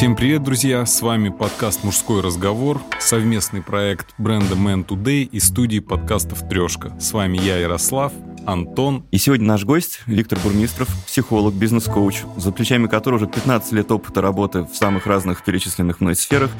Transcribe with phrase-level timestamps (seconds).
[0.00, 0.86] Всем привет, друзья!
[0.86, 6.98] С вами подкаст «Мужской разговор», совместный проект бренда Man Today и студии подкастов «Трешка».
[6.98, 8.10] С вами я, Ярослав,
[8.46, 9.04] Антон.
[9.10, 14.22] И сегодня наш гость Виктор Бурмистров, психолог, бизнес-коуч, за плечами которого уже 15 лет опыта
[14.22, 16.50] работы в самых разных перечисленных мной сферах.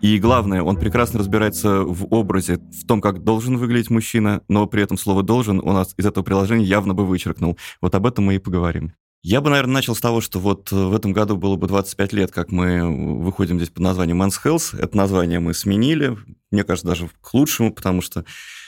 [0.00, 4.84] И главное, он прекрасно разбирается в образе, в том, как должен выглядеть мужчина, но при
[4.84, 7.58] этом слово «должен» у нас из этого приложения явно бы вычеркнул.
[7.80, 8.92] Вот об этом мы и поговорим.
[9.26, 12.12] Я бы, наверное, начал с того, что вот э, в этом году было бы 25
[12.12, 14.78] лет, как мы выходим здесь под названием Men's Health.
[14.78, 16.18] Это название мы сменили,
[16.50, 18.26] мне кажется, даже к лучшему, потому что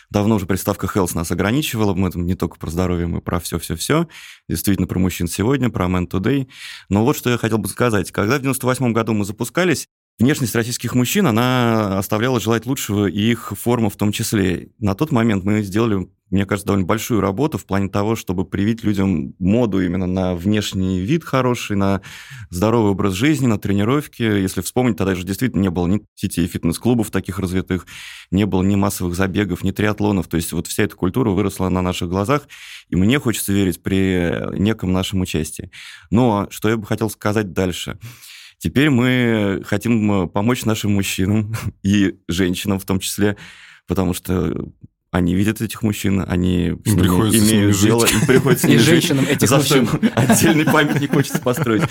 [0.09, 1.93] давно уже приставка health нас ограничивала.
[1.93, 4.09] Мы там не только про здоровье, мы про все-все-все.
[4.49, 6.49] Действительно, про мужчин сегодня, про men today.
[6.89, 8.11] Но вот что я хотел бы сказать.
[8.11, 13.53] Когда в 98 году мы запускались, Внешность российских мужчин, она оставляла желать лучшего, и их
[13.55, 14.71] форма в том числе.
[14.79, 18.83] На тот момент мы сделали, мне кажется, довольно большую работу в плане того, чтобы привить
[18.83, 22.01] людям моду именно на внешний вид хороший, на
[22.49, 24.23] здоровый образ жизни, на тренировки.
[24.23, 27.87] Если вспомнить, тогда же действительно не было ни сетей фитнес-клубов таких развитых,
[28.31, 30.29] не было ни массовых забегов, ни триатлонов.
[30.29, 32.49] То есть вот вся эта культура выросла на наших глазах,
[32.89, 35.71] и мне хочется верить при неком нашем участии.
[36.11, 37.99] Но что я бы хотел сказать дальше–
[38.59, 43.37] Теперь мы хотим э, помочь нашим мужчинам и женщинам в том числе,
[43.87, 44.71] потому что
[45.11, 49.89] они видят этих мужчин, они с ними имеют дело, им приходится И женщинам этих мужчин.
[50.15, 51.83] Отдельный памятник хочется построить.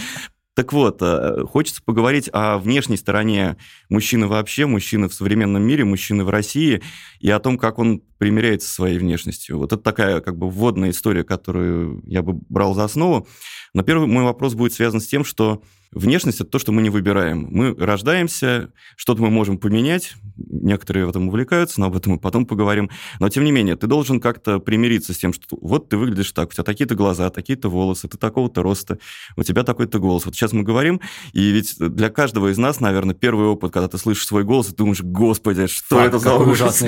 [0.56, 3.58] Так вот, э, хочется поговорить о внешней стороне
[3.90, 6.82] мужчины вообще, мужчины в современном мире, мужчины в России,
[7.20, 9.58] и о том, как он примиряется со своей внешностью.
[9.58, 13.28] Вот это такая как бы вводная история, которую я бы брал за основу.
[13.74, 16.90] Но первый мой вопрос будет связан с тем, что Внешность– это то, что мы не
[16.90, 17.48] выбираем.
[17.50, 22.46] Мы рождаемся, что-то мы можем поменять, некоторые в этом увлекаются, но об этом мы потом
[22.46, 22.90] поговорим.
[23.20, 26.50] Но, тем не менее, ты должен как-то примириться с тем, что вот ты выглядишь так,
[26.50, 29.00] у тебя такие-то глаза, такие-то волосы, ты такого-то роста,
[29.38, 30.26] у тебя такой-то голос.
[30.26, 31.02] Вот сейчас мы говорим,
[31.34, 34.76] и ведь для каждого из нас, наверное, первый опыт, когда ты слышишь свой голос, ты
[34.76, 36.84] думаешь, господи, что Факт, это за голос?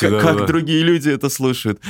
[0.00, 1.80] Как, как другие люди это слышат?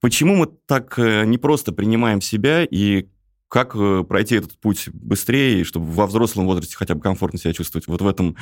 [0.00, 3.06] Почему мы так э, не просто принимаем себя и
[3.48, 7.86] как э, пройти этот путь быстрее, чтобы во взрослом возрасте хотя бы комфортно себя чувствовать
[7.86, 8.36] вот в этом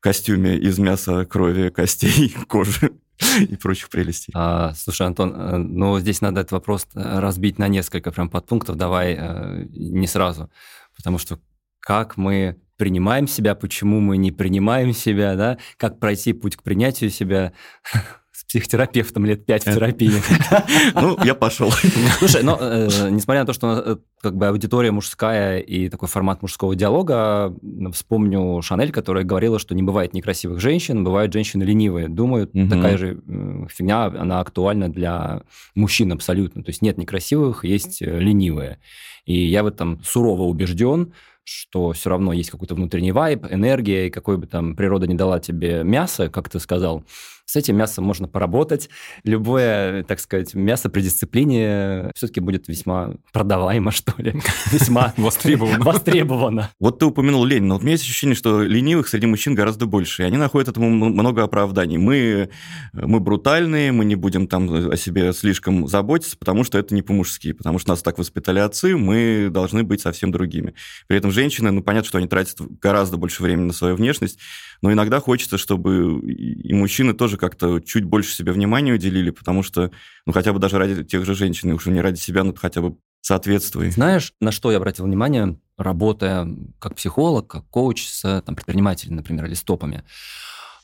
[0.00, 2.92] костюме из мяса, крови, костей, кожи
[3.40, 4.32] и прочих прелестей.
[4.34, 8.76] А, слушай, Антон, э, ну здесь надо этот вопрос э, разбить на несколько прям подпунктов,
[8.76, 10.50] давай не сразу,
[10.96, 11.38] потому что
[11.80, 17.10] как мы принимаем себя, почему мы не принимаем себя, да, как пройти путь к принятию
[17.10, 17.52] себя,
[18.48, 20.10] психотерапевтом лет пять в терапии.
[20.94, 21.70] Ну, я пошел.
[22.18, 26.40] Слушай, но э, несмотря на то, что э, как бы аудитория мужская и такой формат
[26.40, 27.54] мужского диалога,
[27.92, 32.08] вспомню Шанель, которая говорила, что не бывает некрасивых женщин, бывают женщины ленивые.
[32.08, 33.20] Думаю, такая же
[33.68, 35.42] фигня, она актуальна для
[35.74, 36.62] мужчин абсолютно.
[36.62, 38.78] То есть нет некрасивых, есть э, ленивые.
[39.26, 41.12] И я в этом сурово убежден,
[41.44, 45.38] что все равно есть какой-то внутренний вайб, энергия, и какой бы там природа не дала
[45.38, 47.04] тебе мясо, как ты сказал,
[47.48, 48.90] с этим мясом можно поработать.
[49.24, 54.34] Любое, так сказать, мясо при дисциплине все-таки будет весьма продаваемо, что ли.
[54.70, 55.82] Весьма востребовано.
[55.82, 56.70] востребовано.
[56.78, 59.86] Вот ты упомянул лень, но вот у меня есть ощущение, что ленивых среди мужчин гораздо
[59.86, 61.96] больше, и они находят этому много оправданий.
[61.96, 62.50] Мы,
[62.92, 67.52] мы брутальные, мы не будем там о себе слишком заботиться, потому что это не по-мужски,
[67.52, 70.74] потому что нас так воспитали отцы, мы должны быть совсем другими.
[71.06, 74.38] При этом женщины, ну, понятно, что они тратят гораздо больше времени на свою внешность,
[74.82, 79.90] но иногда хочется, чтобы и мужчины тоже как-то чуть больше себе внимания уделили, потому что,
[80.26, 82.96] ну, хотя бы даже ради тех же женщин, уж не ради себя, но хотя бы
[83.20, 83.94] соответствует.
[83.94, 89.46] Знаешь, на что я обратил внимание, работая как психолог, как коуч с там, предпринимателями, например,
[89.46, 90.04] или стопами?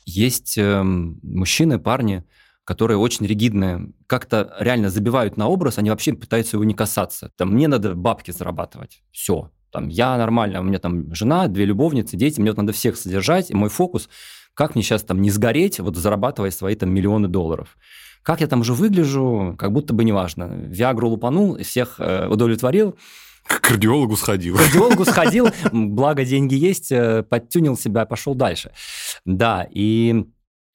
[0.06, 2.24] Есть э, мужчины, парни,
[2.64, 7.30] которые очень ригидные, как-то реально забивают на образ, они вообще пытаются его не касаться.
[7.36, 9.50] Там, мне надо бабки зарабатывать, все.
[9.70, 13.50] Там, я нормально, у меня там жена, две любовницы, дети, мне вот надо всех содержать,
[13.50, 14.08] и мой фокус–
[14.54, 17.76] как мне сейчас там не сгореть, вот зарабатывая свои там миллионы долларов?
[18.22, 20.44] Как я там уже выгляжу, как будто бы неважно.
[20.44, 22.96] Виагру лупанул, всех э, удовлетворил.
[23.46, 24.56] К кардиологу сходил.
[24.56, 28.70] К кардиологу сходил, благо деньги есть, э, подтюнил себя, пошел дальше.
[29.26, 30.24] Да, и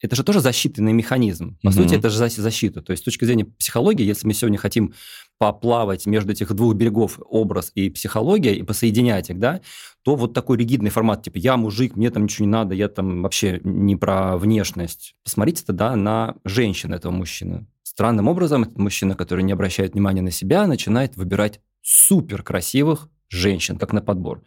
[0.00, 1.58] это же тоже защитный механизм.
[1.62, 1.72] По mm-hmm.
[1.72, 2.80] сути, это же защита.
[2.82, 4.94] То есть с точки зрения психологии, если мы сегодня хотим
[5.40, 9.62] поплавать между этих двух берегов образ и психология, и посоединять их, да,
[10.02, 13.22] то вот такой ригидный формат, типа я мужик, мне там ничего не надо, я там
[13.22, 15.14] вообще не про внешность.
[15.24, 17.66] Посмотрите тогда на женщину этого мужчины.
[17.82, 23.78] Странным образом этот мужчина, который не обращает внимания на себя, начинает выбирать супер красивых женщин,
[23.78, 24.42] как на подбор.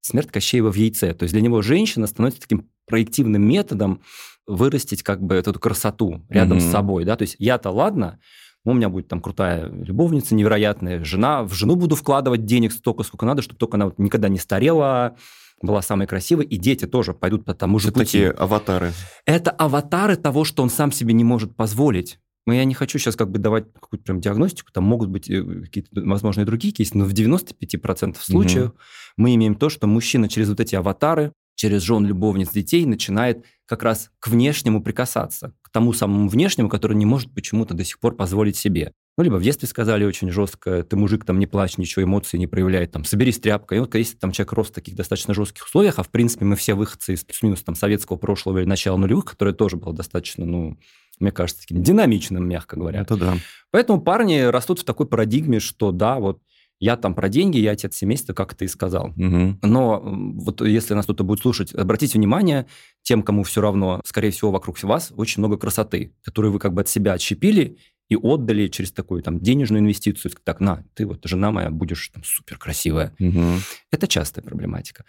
[0.00, 1.12] Смерть Кощеева в яйце.
[1.12, 4.00] То есть для него женщина становится таким проективным методом
[4.46, 6.68] вырастить как бы эту красоту рядом mm-hmm.
[6.68, 8.18] с собой, да, то есть я-то ладно,
[8.64, 13.24] у меня будет там крутая любовница невероятная, жена, в жену буду вкладывать денег столько, сколько
[13.26, 15.16] надо, чтобы только она вот никогда не старела,
[15.62, 18.06] была самой красивой, и дети тоже пойдут по тому же Это пути.
[18.06, 18.92] такие аватары.
[19.26, 22.18] Это аватары того, что он сам себе не может позволить.
[22.46, 25.42] Но я не хочу сейчас как бы давать какую-то прям диагностику, там могут быть э,
[25.42, 28.74] какие-то, возможно, и другие кейсы, но в 95% случаев Мгм.
[29.18, 33.82] мы имеем то, что мужчина через вот эти аватары, через жен, любовниц, детей начинает как
[33.82, 38.16] раз к внешнему прикасаться, к тому самому внешнему, который не может почему-то до сих пор
[38.16, 38.92] позволить себе.
[39.16, 42.48] Ну, либо в детстве сказали очень жестко, ты мужик, там не плачь, ничего, эмоций не
[42.48, 43.78] проявляй, там, соберись тряпкой.
[43.78, 46.56] И вот если там человек рос в таких достаточно жестких условиях, а в принципе мы
[46.56, 50.76] все выходцы из плюс-минус там советского прошлого или начала нулевых, которое тоже было достаточно, ну,
[51.20, 53.02] мне кажется, таким динамичным, мягко говоря.
[53.02, 53.36] Это да.
[53.70, 56.40] Поэтому парни растут в такой парадигме, что да, вот
[56.80, 59.12] я там про деньги, я отец семейства, как ты и сказал.
[59.14, 59.58] Мгм.
[59.62, 62.66] Но вот если нас кто-то будет слушать, обратите внимание,
[63.02, 66.80] тем, кому все равно, скорее всего, вокруг вас очень много красоты, которую вы как бы
[66.80, 67.76] от себя отщепили
[68.08, 70.32] и отдали через такую там денежную инвестицию.
[70.42, 73.14] Так, на, ты вот, жена моя, будешь там супер красивая.
[73.18, 73.60] Мгм.
[73.92, 75.04] Это частая проблематика.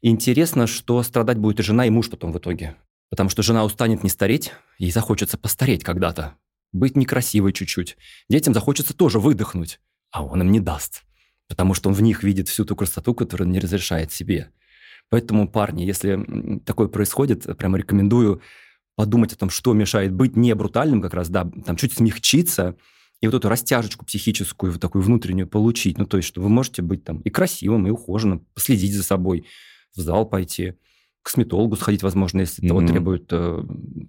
[0.00, 2.76] Интересно, что страдать будет и жена, и муж потом в итоге.
[3.10, 6.36] Потому что жена устанет не стареть, ей захочется постареть когда-то.
[6.72, 7.98] Быть некрасивой чуть-чуть.
[8.30, 9.80] Детям захочется тоже выдохнуть,
[10.10, 11.02] а он им не даст.
[11.50, 14.50] Потому что он в них видит всю ту красоту, которую он не разрешает себе.
[15.10, 18.40] Поэтому, парни, если такое происходит, прямо рекомендую
[18.94, 22.76] подумать о том, что мешает быть не брутальным как раз, да, там чуть смягчиться,
[23.20, 25.98] и вот эту растяжечку психическую, вот такую внутреннюю получить.
[25.98, 29.46] Ну, то есть, что вы можете быть там и красивым, и ухоженным, последить за собой,
[29.94, 30.74] в зал пойти,
[31.22, 32.88] к косметологу сходить, возможно, если того Мгм.
[32.88, 33.62] требует э,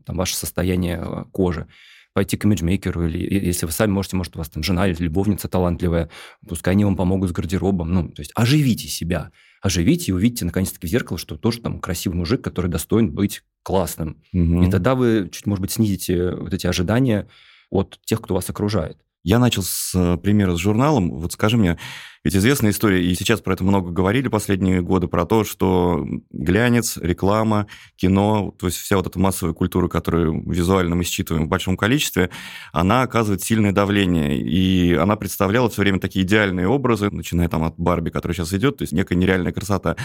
[0.05, 1.67] там, ваше состояние э, кожи,
[2.13, 5.47] пойти к имиджмейкеру, или если вы сами можете, может, у вас там жена или любовница
[5.47, 6.09] талантливая,
[6.47, 7.93] пускай они вам помогут с гардеробом.
[7.93, 9.31] Ну, то есть оживите себя,
[9.61, 14.21] оживите и увидите, наконец-таки, в зеркало, что тоже там красивый мужик, который достоин быть классным.
[14.33, 14.63] Мгм.
[14.63, 17.27] И тогда вы чуть, может быть, снизите вот эти ожидания
[17.69, 18.97] от тех, кто вас окружает.
[19.23, 21.11] Я начал с э, примера с журналом.
[21.11, 21.77] Вот скажи мне,
[22.23, 26.97] ведь известная история, и сейчас про это много говорили последние годы, про то, что глянец,
[26.97, 31.77] реклама, кино, то есть вся вот эта массовая культура, которую визуально мы считываем в большом
[31.77, 32.31] количестве,
[32.73, 34.39] она оказывает сильное давление.
[34.39, 38.77] И она представляла все время такие идеальные образы, начиная там от Барби, которая сейчас идет,
[38.77, 39.97] то есть некая нереальная красота.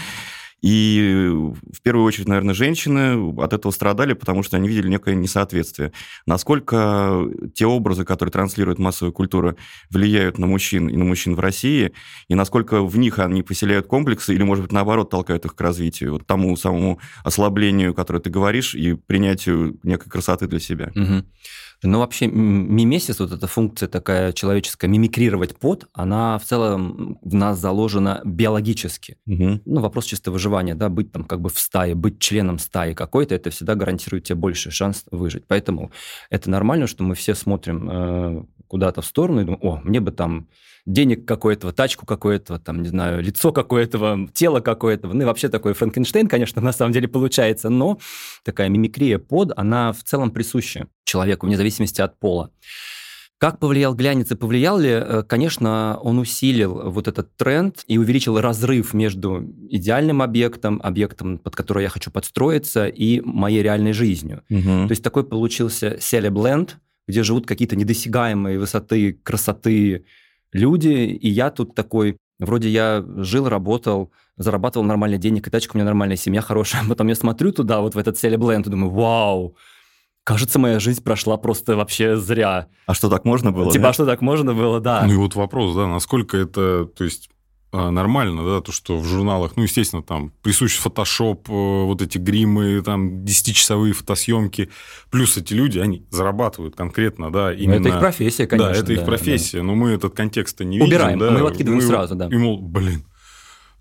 [0.61, 5.91] И в первую очередь, наверное, женщины от этого страдали, потому что они видели некое несоответствие.
[6.25, 9.55] Насколько те образы, которые транслирует массовая культура,
[9.89, 11.93] влияют на мужчин и на мужчин в России,
[12.27, 16.13] и насколько в них они поселяют комплексы, или, может быть, наоборот, толкают их к развитию,
[16.13, 20.91] вот тому самому ослаблению, которое ты говоришь, и принятию некой красоты для себя.
[20.95, 21.25] Мгм.
[21.83, 27.59] Ну, вообще, мимесис, вот эта функция такая человеческая, мимикрировать под, она в целом в нас
[27.59, 29.17] заложена биологически.
[29.25, 29.61] Мгм.
[29.65, 33.35] Ну, вопрос чисто выживания, да, быть там как бы в стае, быть членом стаи какой-то,
[33.35, 35.45] это всегда гарантирует тебе больший шанс выжить.
[35.47, 35.91] Поэтому
[36.29, 40.11] это нормально, что мы все смотрим э, куда-то в сторону и думаем, о, мне бы
[40.11, 40.47] там
[40.87, 45.07] денег какое-то, тачку какое-то, там, не знаю, лицо какое-то, тело какое-то.
[45.07, 47.99] Ну, и вообще такой Франкенштейн, конечно, на самом деле получается, но
[48.43, 52.51] такая мимикрия под, она в целом присуща человеку, вне зависимости от пола.
[53.37, 54.89] Как повлиял глянец и повлиял ли?
[54.89, 61.55] Э, Конечно, он усилил вот этот тренд и увеличил разрыв между идеальным объектом, объектом, под
[61.55, 64.41] который я хочу подстроиться, и моей реальной жизнью.
[64.49, 64.87] Мгм.
[64.87, 70.05] То есть такой получился селебленд, где живут какие-то недосягаемые высоты, красоты
[70.51, 75.77] люди, и я тут такой, вроде я жил, работал, зарабатывал нормальный денег, и тачка у
[75.77, 76.83] меня нормальная, семья хорошая.
[76.89, 79.55] Потом я смотрю туда, вот в этот селебленд, и думаю, вау,
[80.23, 82.67] кажется, моя жизнь прошла просто вообще зря.
[82.85, 83.71] А что, так можно было?
[83.71, 83.89] типа, да?
[83.89, 85.03] а что так можно было, да.
[85.05, 87.29] Ну и вот вопрос, да, насколько это, то есть
[87.71, 92.81] нормально, да, то, что в журналах, ну, естественно, там присущ фотошоп, э, вот эти гримы,
[92.81, 94.69] там 10-часовые фотосъемки,
[95.09, 97.87] плюс эти люди, они зарабатывают конкретно, да, Ну, именно...
[97.87, 98.73] Это их профессия, конечно.
[98.73, 101.27] да, это их да, профессия, но мы этот контекст-то не Убираем, видим.
[101.27, 102.27] да, мы его откидываем сразу, да.
[102.31, 103.03] И, мол, блин,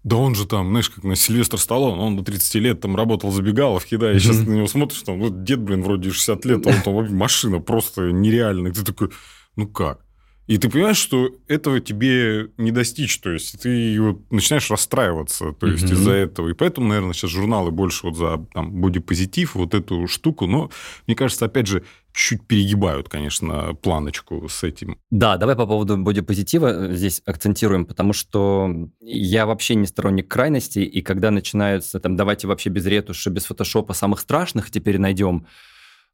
[0.03, 3.31] да он же там, знаешь, как на Сильвестр Сталлоне, он до 30 лет там работал
[3.31, 6.67] в забегаловке, да, и сейчас на него смотришь, там, вот дед, блин, вроде 60 лет,
[6.67, 8.73] а он там машина просто нереальная.
[8.73, 9.11] Ты такой,
[9.57, 10.06] ну как?
[10.47, 15.67] И ты понимаешь, что этого тебе не достичь, то есть ты вот начинаешь расстраиваться, то
[15.67, 15.95] есть Мгм.
[15.95, 16.49] из-за этого.
[16.49, 20.71] И поэтому, наверное, сейчас журналы больше вот за там, бодипозитив, вот эту штуку, но,
[21.09, 24.99] мне кажется, опять же, чуть перегибают, конечно, планочку с этим.
[25.11, 31.03] Да, давай по поводу бодипозитива здесь акцентируем, потому что я вообще не сторонник крайностей, и
[31.03, 35.47] когда начинаются там, давайте вообще без ретуши, без фотошопа самых страшных теперь найдем,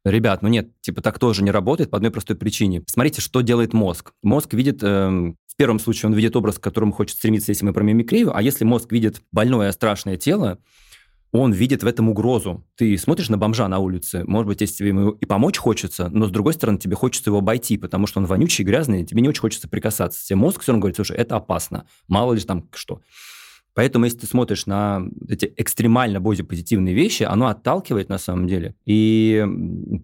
[0.05, 2.83] Ребят, ну нет, типа так тоже не работает по одной простой причине.
[2.87, 4.11] Смотрите, что делает мозг.
[4.21, 7.73] Мозг видит, эм, в первом случае он видит образ, к которому хочет стремиться, если мы
[7.73, 10.59] про мимикрию, а если мозг видит больное страшное тело,
[11.31, 12.63] он видит в этом угрозу.
[12.75, 16.27] Ты смотришь на бомжа на улице, может быть, если тебе ему и помочь хочется, но
[16.27, 19.41] с другой стороны тебе хочется его обойти, потому что он вонючий, грязный, тебе не очень
[19.41, 20.23] хочется прикасаться.
[20.23, 23.01] Тебе мозг все равно говорит, слушай, это опасно, мало ли там что.
[23.75, 28.75] Поэтому, если ты смотришь на эти экстремально бодипозитивные вещи, оно отталкивает на самом деле.
[28.85, 29.43] И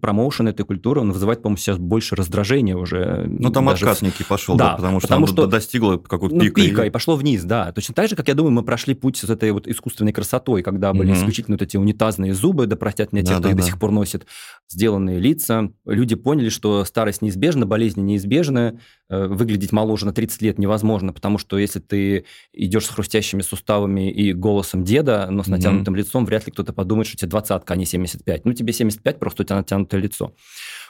[0.02, 3.26] промоушен этой культуры, он вызывает, по-моему, сейчас больше раздражения уже.
[3.28, 3.84] Ну, там даже...
[3.84, 6.60] отказ некий пошел, да, да потому что потому что достигло какого-то ну, пика.
[6.60, 6.88] пика и...
[6.88, 7.70] и пошло вниз, да.
[7.72, 10.92] Точно так же, как я думаю, мы прошли путь с этой вот искусственной красотой, когда
[10.92, 11.18] были угу.
[11.18, 13.62] исключительно вот эти унитазные зубы, да простят меня те, да, кто да, их да.
[13.62, 14.26] до сих пор носит,
[14.68, 15.70] сделанные лица.
[15.86, 21.38] Люди поняли, что старость неизбежна, болезни неизбежны, э, выглядеть моложе на 30 лет невозможно, потому
[21.38, 25.98] что если ты идешь с хрустящими суставами, суставами и голосом деда, но с натянутым mm-hmm.
[25.98, 28.44] лицом, вряд ли кто-то подумает, что тебе двадцатка, а не 75.
[28.44, 30.34] Ну, тебе 75, просто у тебя натянутое лицо.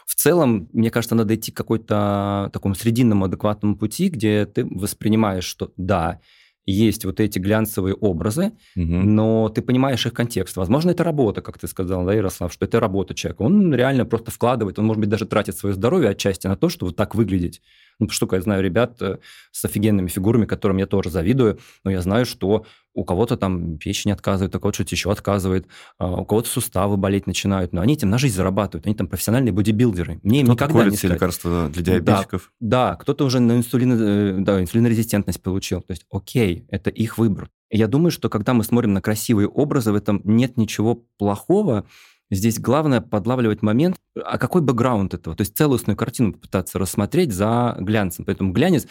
[0.06, 5.44] В целом, мне кажется, надо идти к какой-то такому срединному адекватному пути, где ты воспринимаешь,
[5.44, 6.20] что да,
[6.66, 8.84] есть вот эти глянцевые образы, угу.
[8.84, 10.56] но ты понимаешь их контекст.
[10.56, 13.42] Возможно, это работа, как ты сказал, да, Ярослав, что это работа человека.
[13.42, 16.92] Он реально просто вкладывает, он, может быть, даже тратит свое здоровье отчасти на то, чтобы
[16.92, 17.62] так выглядеть.
[17.98, 19.18] Ну, что я знаю ребят э,
[19.52, 22.64] с офигенными фигурами, которым я тоже завидую, но я знаю, что
[23.00, 25.66] у кого-то там печень отказывает, у кого-то что-то еще отказывает,
[25.98, 29.52] а у кого-то суставы болеть начинают, но они этим на жизнь зарабатывают, они там профессиональные
[29.52, 30.20] бодибилдеры.
[30.22, 31.14] Мне им никогда не сказать.
[31.14, 32.52] лекарства для диабетиков.
[32.60, 35.80] Да, да кто-то уже на инсулин, э, да, инсулинорезистентность получил.
[35.80, 37.48] То есть, окей, это их выбор.
[37.70, 41.86] Я думаю, что когда мы смотрим на красивые образы, в этом нет ничего плохого,
[42.32, 47.76] Здесь главное подлавливать момент, а какой бэкграунд этого, то есть целостную картину попытаться рассмотреть за
[47.80, 48.24] глянцем.
[48.24, 48.86] Поэтому глянец,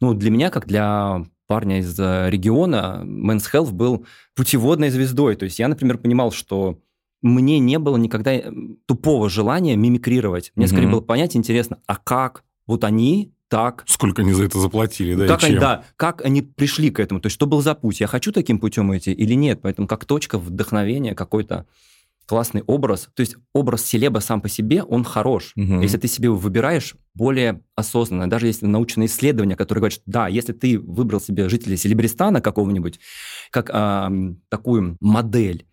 [0.00, 5.36] ну, для меня, как для парня из э, региона, Men's Health был путеводной звездой.
[5.36, 6.78] То есть я, например, понимал, что
[7.22, 8.52] мне не было никогда э,
[8.86, 10.52] тупого желания мимикрировать.
[10.54, 10.72] Мне угу.
[10.72, 13.84] скорее было понять интересно, а как вот они так.
[13.86, 15.26] Сколько они за это заплатили, да?
[15.26, 17.20] Как они, да, как они пришли к этому?
[17.20, 18.00] То есть, что был за путь?
[18.00, 19.60] Я хочу таким путем идти или нет?
[19.62, 21.66] Поэтому как точка вдохновения какой-то
[22.26, 23.08] классный образ.
[23.14, 25.52] То есть образ селеба сам по себе, он хорош.
[25.56, 25.80] Угу.
[25.80, 30.52] Если ты себе выбираешь более осознанно, даже если научные исследования, которые говорят, что да, если
[30.52, 32.98] ты выбрал себе жителей Селебристана какого-нибудь,
[33.50, 34.10] как а,
[34.48, 35.66] такую модель,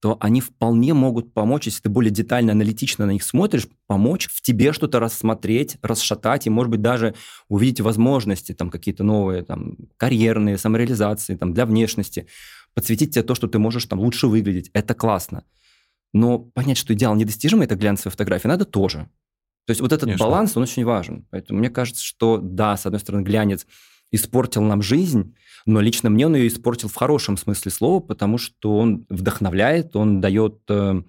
[0.00, 4.42] то они вполне могут помочь, если ты более детально, аналитично на них смотришь, помочь в
[4.42, 7.14] тебе что-то рассмотреть, расшатать и, может быть, даже
[7.48, 12.26] увидеть возможности, там, какие-то новые, там, карьерные, самореализации, там, для внешности,
[12.74, 14.70] подсветить тебе то, что ты можешь там лучше выглядеть.
[14.74, 15.44] Это классно.
[16.12, 19.08] Но понять, что идеал недостижимый, это глянцевая фотография, надо тоже.
[19.66, 20.24] То есть вот этот Конечно.
[20.24, 21.26] баланс, он очень важен.
[21.30, 23.66] Поэтому мне кажется, что да, с одной стороны, глянец
[24.12, 25.34] испортил нам жизнь,
[25.66, 30.20] но лично мне он ее испортил в хорошем смысле слова, потому что он вдохновляет, он
[30.20, 31.02] дает э,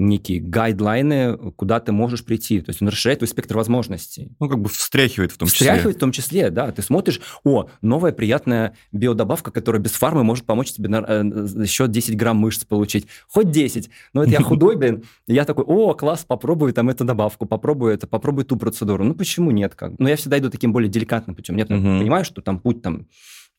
[0.00, 2.60] некие гайдлайны, куда ты можешь прийти.
[2.60, 4.32] То есть он расширяет твой спектр возможностей.
[4.40, 5.66] Ну, как бы встряхивает в том числе.
[5.66, 6.72] Встряхивает в том числе, да.
[6.72, 11.22] Ты смотришь, о, новая приятная биодобавка, которая без фармы может помочь тебе на, э,
[11.62, 13.06] еще 10 грамм мышц получить.
[13.28, 13.90] Хоть 10.
[14.14, 15.04] Но это я худой, блин.
[15.26, 19.04] Я такой, о, класс, попробую там эту добавку, попробую это, попробую ту процедуру.
[19.04, 19.74] Ну, почему нет?
[19.74, 19.98] Как?
[19.98, 21.56] Но я всегда иду таким более деликатным путем.
[21.56, 23.06] Я понимаю, что там путь там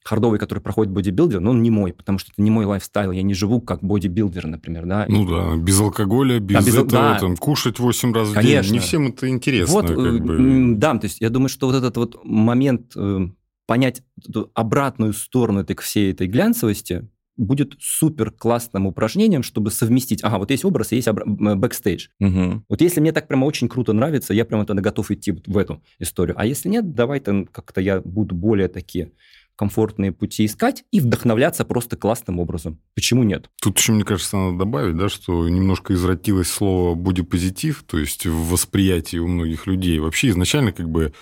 [0.03, 3.11] хардовый, который проходит бодибилдер, но он не мой, потому что это не мой lifestyle.
[3.11, 5.05] Я не живу как бодибилдер, например, да.
[5.07, 7.19] Ну да, без алкоголя, без, а без этого, да.
[7.19, 8.61] там, кушать 8 раз Конечно.
[8.61, 8.73] в день.
[8.73, 9.73] Не всем это интересно.
[9.73, 10.75] Вот, как э, бы.
[10.75, 13.27] да, то есть я думаю, что вот этот вот момент э,
[13.67, 20.23] понять эту обратную сторону этой всей этой глянцевости будет супер классным упражнением, чтобы совместить.
[20.23, 22.07] Ага, вот есть образ, есть бэкстейдж.
[22.19, 22.65] Угу.
[22.69, 25.81] Вот если мне так прямо очень круто нравится, я прямо тогда готов идти в эту
[25.99, 26.35] историю.
[26.37, 29.11] А если нет, давай-то как-то я буду более такие
[29.55, 32.79] комфортные пути искать и вдохновляться просто классным образом.
[32.95, 33.49] Почему нет?
[33.61, 38.49] Тут еще, мне кажется, надо добавить, да, что немножко извратилось слово бодипозитив, то есть в
[38.49, 39.99] восприятии у многих людей.
[39.99, 41.13] Вообще изначально как бы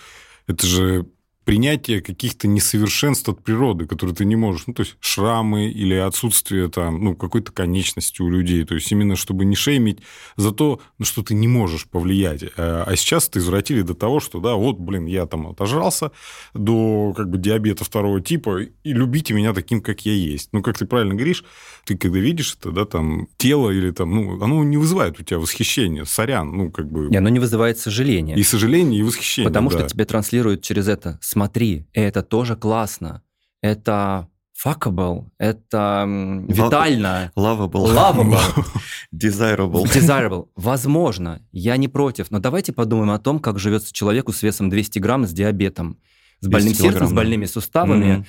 [0.48, 1.08] это же
[1.50, 6.70] принятие каких-то несовершенств от природы, которые ты не можешь, ну, то есть шрамы или отсутствие
[6.70, 9.98] там, ну, какой-то конечности у людей, то есть именно чтобы не шеймить
[10.36, 12.44] за то, на что ты не можешь повлиять.
[12.56, 16.12] А, а сейчас это извратили до того, что, да, вот, блин, я там отожрался
[16.54, 20.50] до как бы диабета второго типа, и любите меня таким, как я есть.
[20.52, 21.44] Ну, как ты правильно говоришь,
[21.84, 25.40] ты когда видишь это, да, там, тело или там, ну, оно не вызывает у тебя
[25.40, 27.10] восхищения, сорян, ну, как бы...
[27.10, 28.36] Не, оно не вызывает сожаления.
[28.36, 29.80] И сожаление, и восхищение, Потому да.
[29.80, 33.22] что тебе транслируют через это смотри, это тоже классно,
[33.62, 34.28] это
[34.62, 36.06] fuckable, это
[36.50, 37.32] витально.
[37.38, 37.88] Lovable.
[37.88, 38.42] Lovable.
[39.16, 39.86] Desirable.
[39.86, 40.50] Desirable.
[40.58, 45.00] Возможно, я не против, но давайте подумаем о том, как живется человеку с весом 200
[45.00, 45.98] грамм с диабетом,
[46.42, 48.06] с больным сердцем, с больными суставами.
[48.06, 48.26] Mm-hmm.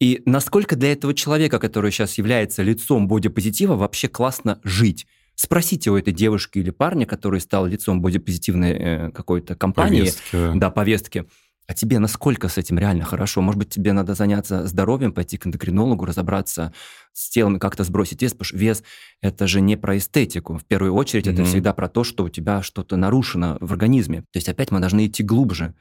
[0.00, 5.06] И насколько для этого человека, который сейчас является лицом бодипозитива, вообще классно жить.
[5.34, 10.58] Спросите у этой девушки или парня, который стал лицом бодипозитивной э, какой-то компании, повестки.
[10.58, 11.26] да, повестки,
[11.66, 13.40] а тебе насколько с этим реально хорошо?
[13.40, 16.72] Может быть, тебе надо заняться здоровьем, пойти к эндокринологу, разобраться
[17.12, 18.82] с телом и как-то сбросить вес, потому что вес–
[19.22, 20.58] это же не про эстетику.
[20.58, 21.32] В первую очередь, mm-hmm.
[21.32, 24.20] это всегда про то, что у тебя что-то нарушено в организме.
[24.22, 25.74] То есть опять мы должны идти глубже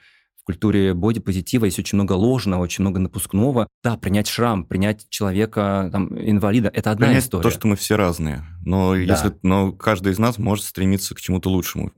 [0.44, 3.70] в культуре бодипозитива есть очень много ложного, очень много напускного.
[3.82, 7.44] Да, принять шрам, принять человека, там, инвалида, это одна принять история.
[7.44, 8.44] то, что мы все разные.
[8.66, 9.00] Но, да.
[9.00, 11.94] если, но каждый из нас может стремиться к чему-то лучшему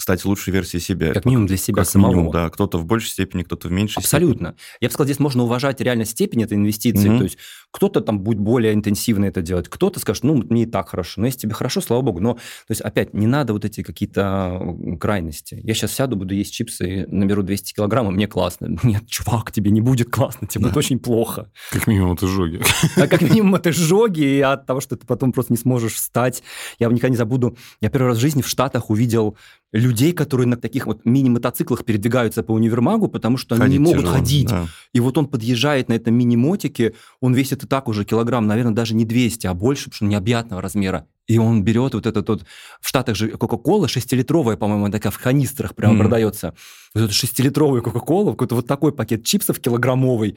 [0.00, 1.12] стать лучшей версией себя.
[1.12, 2.12] Как минимум для себя как самого.
[2.12, 4.50] Минимум, да, кто-то в большей степени, кто-то в меньшей Абсолютно.
[4.50, 4.78] степени.
[4.80, 7.10] Я бы сказал, здесь можно уважать реально степень этой инвестиции.
[7.10, 7.18] Mm-hmm.
[7.18, 7.38] То есть
[7.70, 11.20] кто-то там будет более интенсивно это делать, кто-то скажет, ну, мне и так хорошо.
[11.20, 12.20] Но если тебе хорошо, слава богу.
[12.20, 12.40] Но, то
[12.70, 15.60] есть, опять, не надо вот эти какие-то крайности.
[15.62, 18.78] Я сейчас сяду, буду есть чипсы, наберу 200 килограммов, мне классно.
[18.82, 20.68] Нет, чувак, тебе не будет классно, тебе да.
[20.68, 21.50] будет очень плохо.
[21.70, 22.60] Как минимум это жоги.
[22.96, 26.42] А как минимум это жоги, и от того, что ты потом просто не сможешь встать.
[26.78, 29.36] Я никогда не забуду, я первый раз в жизни в Штатах увидел
[29.72, 34.00] людей, которые на таких вот мини-мотоциклах передвигаются по универмагу, потому что они ходить не могут
[34.00, 34.48] тяжело, ходить.
[34.48, 34.66] Да.
[34.92, 38.94] И вот он подъезжает на этом мини-мотике, он весит и так уже килограмм, наверное, даже
[38.94, 41.06] не 200, а больше, потому что необъятного размера.
[41.26, 42.44] И он берет вот этот вот...
[42.80, 45.98] В Штатах же Кока-Кола 6-литровая, по-моему, такая в канистрах прямо mm.
[45.98, 46.54] продается.
[46.92, 50.36] Вот эту 6-литровую Кока-Колу, какой-то вот такой пакет чипсов килограммовый.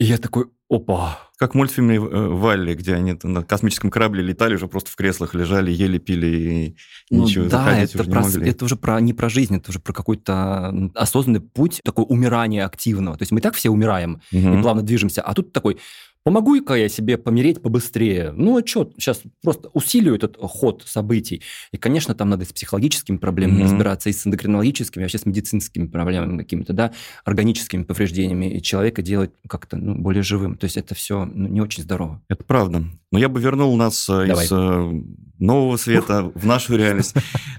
[0.00, 1.18] И я такой, опа.
[1.36, 5.34] Как в мультфильме э, Валли, где они на космическом корабле летали, уже просто в креслах
[5.34, 6.76] лежали, ели, пили и
[7.10, 9.92] ну, ничего да, это, уже про, это уже про, не про жизнь, это уже про
[9.92, 13.18] какой-то осознанный путь, такое умирание активного.
[13.18, 14.58] То есть мы так все умираем угу.
[14.58, 15.76] и плавно движемся, а тут такой,
[16.24, 18.32] помогу-ка я себе помереть побыстрее.
[18.32, 21.42] Ну, а что, сейчас просто усилию этот ход событий.
[21.72, 23.64] И, конечно, там надо с психологическими проблемами mm-hmm.
[23.64, 26.92] разбираться, и с эндокринологическими, вообще с медицинскими проблемами какими-то, да,
[27.24, 30.56] органическими повреждениями, и человека делать как-то ну, более живым.
[30.56, 32.22] То есть это все ну, не очень здорово.
[32.28, 32.84] Это правда.
[33.12, 34.44] Но я бы вернул нас э, Давай.
[34.44, 35.02] из э,
[35.40, 37.14] нового света в нашу реальность.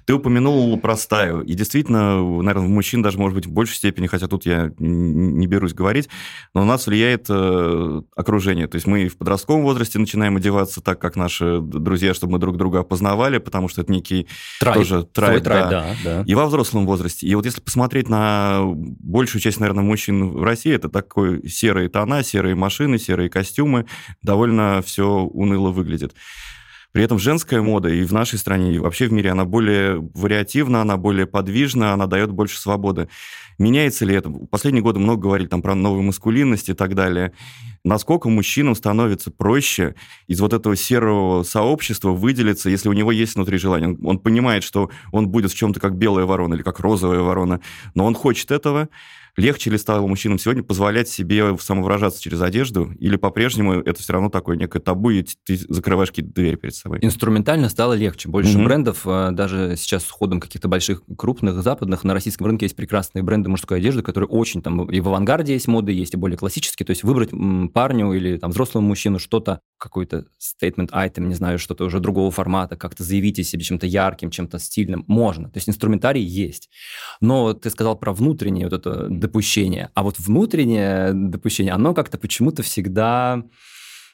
[0.06, 1.42] Ты упомянул про стаю.
[1.42, 5.48] И действительно, наверное, в мужчин даже, может быть, в большей степени, хотя тут я не
[5.48, 6.08] берусь говорить,
[6.54, 8.02] но у нас влияет э,
[8.52, 8.68] окружение.
[8.68, 12.58] То есть мы в подростковом возрасте начинаем одеваться так, как наши друзья, чтобы мы друг
[12.58, 14.28] друга опознавали, потому что это некий
[14.60, 14.78] трайб.
[14.78, 15.44] тоже трайб.
[15.44, 15.70] трайб да.
[15.70, 16.24] Да, да.
[16.28, 17.28] И во взрослом возрасте.
[17.28, 22.24] И вот если посмотреть на большую часть, наверное, мужчин в России, это такой серые тона,
[22.24, 23.86] серые машины, серые костюмы,
[24.22, 26.14] довольно все уныло выглядит.
[26.92, 30.82] При этом женская мода и в нашей стране, и вообще в мире, она более вариативна,
[30.82, 33.08] она более подвижна, она дает больше свободы.
[33.58, 34.30] Меняется ли это?
[34.30, 37.32] Последние годы много говорили там про новую маскулинность и так далее.
[37.84, 39.96] Насколько мужчинам становится проще
[40.28, 43.90] из вот этого серого сообщества выделиться, если у него есть внутри желание?
[43.90, 47.62] Он, он понимает, что он будет в чем-то как белая ворона или как розовая ворона,
[47.96, 48.90] но он хочет этого,
[49.38, 54.30] Легче ли стало мужчинам сегодня позволять себе самовыражаться через одежду, или по-прежнему это все равно
[54.30, 57.00] такое некое табу, и ты закрываешь какие-то двери перед собой?
[57.02, 58.30] Инструментально стало легче.
[58.30, 58.66] Больше угу.
[58.66, 63.24] брендов, а, даже сейчас с ходом каких-то больших, крупных, западных, на российском рынке есть прекрасные
[63.24, 66.86] бренды мужской одежды, которые очень там, и в авангарде есть моды, есть и более классические,
[66.86, 67.32] то есть выбрать
[67.74, 72.76] парню или там взрослому мужчину что-то, какой-то statement item, не знаю, что-то уже другого формата,
[72.76, 75.50] как-то заявить о себе чем-то ярким, чем-то стильным, можно.
[75.50, 76.70] То есть инструментарий есть.
[77.20, 79.90] Но ты сказал про внутреннее вот это допущение.
[79.94, 83.44] А вот внутреннее допущение, оно как-то почему-то всегда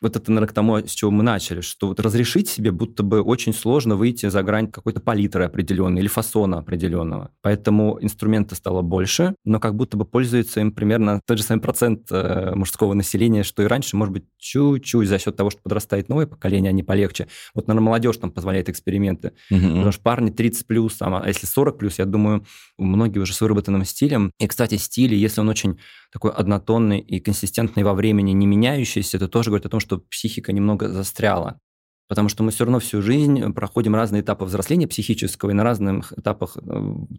[0.02, 3.22] вот это, наверное, к тому, с чего мы начали, что вот разрешить себе будто бы
[3.22, 7.32] очень сложно выйти за грань какой-то палитры определенной или фасона определенного.
[7.42, 12.08] Поэтому инструмента стало больше, но как будто бы пользуется им примерно тот же самый процент
[12.12, 16.28] э, мужского населения, что и раньше, может быть, чуть-чуть за счет того, что подрастает новое
[16.28, 17.28] поколение, они полегче.
[17.54, 19.34] Вот, наверное, молодежь там позволяет эксперименты.
[19.52, 19.60] Угу.
[19.60, 22.46] Потому что парни 30 плюс, а если 40 плюс, я думаю,
[22.78, 24.32] многие уже с выработанным стилем.
[24.40, 25.80] И, кстати, стиль, если он очень
[26.12, 30.54] такой однотонный и консистентный во времени, не меняющийся, это тоже говорит о том, что психика
[30.54, 31.60] немного застряла.
[32.08, 36.13] Потому что мы все равно всю жизнь проходим разные этапы взросления психического, и на разных
[36.17, 36.62] этапах э,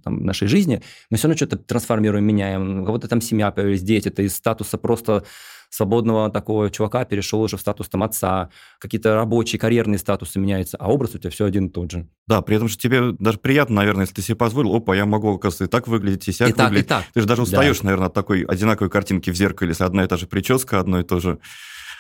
[0.03, 2.81] там, нашей жизни мы все равно что-то трансформируем, меняем.
[2.81, 5.25] У кого-то там семья появились, дети, это из статуса просто
[5.71, 10.89] свободного такого чувака перешел уже в статус там отца, какие-то рабочие, карьерные статусы меняются, а
[10.89, 12.09] образ у тебя все один и тот же.
[12.27, 15.35] Да, при этом же тебе даже приятно, наверное, если ты себе позволил, опа, я могу,
[15.35, 16.89] оказывается, и так выглядеть, и сяк и выглядеть.
[16.89, 17.13] Так, и так.
[17.13, 17.85] Ты же даже устаешь, да.
[17.85, 21.05] наверное, от такой одинаковой картинки в зеркале, если одна и та же прическа, одно и
[21.05, 21.39] то же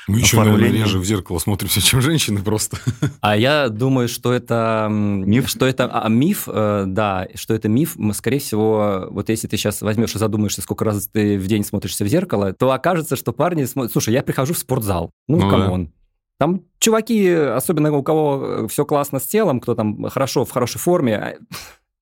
[0.08, 2.78] мы еще, наверное, реже в зеркало смотримся, чем женщины просто.
[3.20, 7.96] А я думаю, что это миф, что это а, миф, э, да, что это миф.
[8.14, 12.04] Скорее всего, вот если ты сейчас возьмешь и задумаешься, сколько раз ты в день смотришься
[12.04, 13.92] в зеркало, то окажется, что парни смотрят...
[13.92, 15.10] Слушай, я прихожу в спортзал.
[15.28, 15.84] Ну, ну come on.
[15.86, 15.92] Да.
[16.38, 20.78] Там чуваки, особенно у кого э, все классно с телом, кто там хорошо, в хорошей
[20.78, 21.34] форме, а,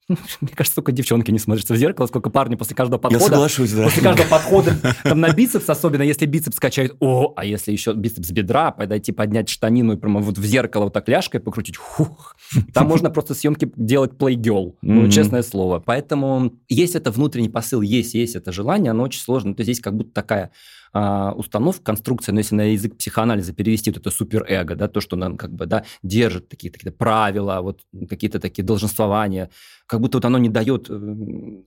[0.40, 3.24] Мне кажется, только девчонки не смотрятся в зеркало, сколько парни после каждого подхода...
[3.24, 3.84] Я соглашусь, да.
[3.84, 8.30] После каждого подхода, там на бицепс, особенно если бицепс качает, о, а если еще бицепс
[8.30, 12.36] бедра, подойти, поднять штанину и прямо вот в зеркало вот так ляжкой покрутить, хух.
[12.72, 15.82] Там можно просто съемки делать плейгел, ну, честное слово.
[15.84, 19.54] Поэтому есть это внутренний посыл, есть, есть это желание, оно очень сложно.
[19.54, 20.52] То есть здесь как будто такая
[20.92, 25.16] а, установка, конструкция, но если на язык психоанализа перевести вот это суперэго, да, то, что
[25.16, 29.50] нам как бы, да, держит какие-то какие правила, вот какие-то такие долженствования,
[29.86, 31.16] как будто вот оно не дает э,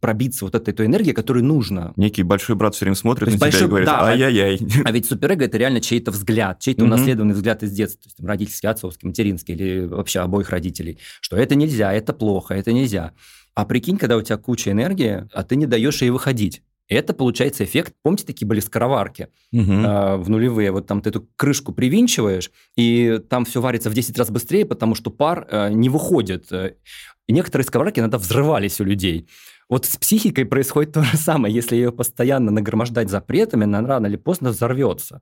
[0.01, 1.93] пробиться вот этой той энергии, которую нужно.
[1.95, 4.60] Некий большой брат все время смотрит на большой, тебя и говорит, да, ай-яй-яй.
[4.86, 8.69] А ведь суперэго– это реально чей-то взгляд, чей-то унаследованный взгляд из детства, то есть родительский,
[8.69, 13.13] отцовский, материнский или вообще обоих родителей, что это нельзя, это плохо, это нельзя.
[13.55, 16.62] А прикинь, когда у тебя куча энергии, а ты не даешь ей выходить.
[16.89, 17.93] Это получается эффект.
[18.02, 19.71] Помните, такие были скороварки угу.
[19.71, 20.71] э, в нулевые?
[20.71, 24.95] Вот там ты эту крышку привинчиваешь, и там все варится в 10 раз быстрее, потому
[24.95, 26.52] что пар э, не выходит.
[26.52, 29.30] И некоторые сковородки иногда взрывались у людей.
[29.69, 31.54] Вот с психикой происходит то же самое.
[31.54, 35.21] Если ее постоянно нагромождать запретами, она рано или поздно взорвется.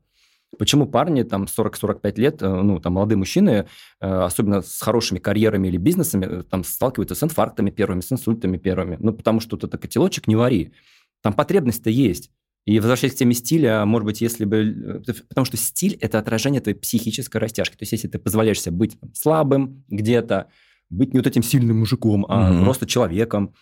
[0.58, 3.68] Почему парни там 40-45 лет, э, ну, там молодые мужчины,
[4.00, 8.58] э, особенно с хорошими карьерами или бизнесами, э, там сталкиваются с инфарктами первыми, с инсультами
[8.58, 8.98] первыми?
[9.00, 10.72] Ну, потому что вот это котелочек не вари.
[11.28, 12.32] Там потребность-то есть.
[12.66, 15.04] И возвращаясь к теме стиля, может быть, если бы...
[15.28, 17.76] Потому что стиль– это отражение твоей психической растяжки.
[17.76, 20.48] То есть если ты позволяешь себе быть там, слабым где-то,
[20.90, 22.64] быть не вот этим сильным мужиком, а угу.
[22.64, 23.54] просто человеком,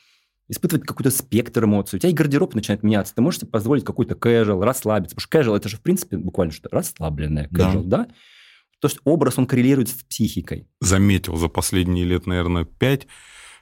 [0.47, 1.97] испытывать какой-то спектр эмоций.
[1.97, 3.15] У тебя и гардероб начинает меняться.
[3.15, 5.15] Ты можешь себе позволить какой-то casual, расслабиться.
[5.15, 7.97] Потому что casual– это же, в принципе, буквально что расслабленное casual, да?
[7.97, 8.07] да?
[8.79, 10.67] То есть образ, он коррелирует с психикой.
[10.81, 13.07] Заметил за последние лет, наверное, пять э,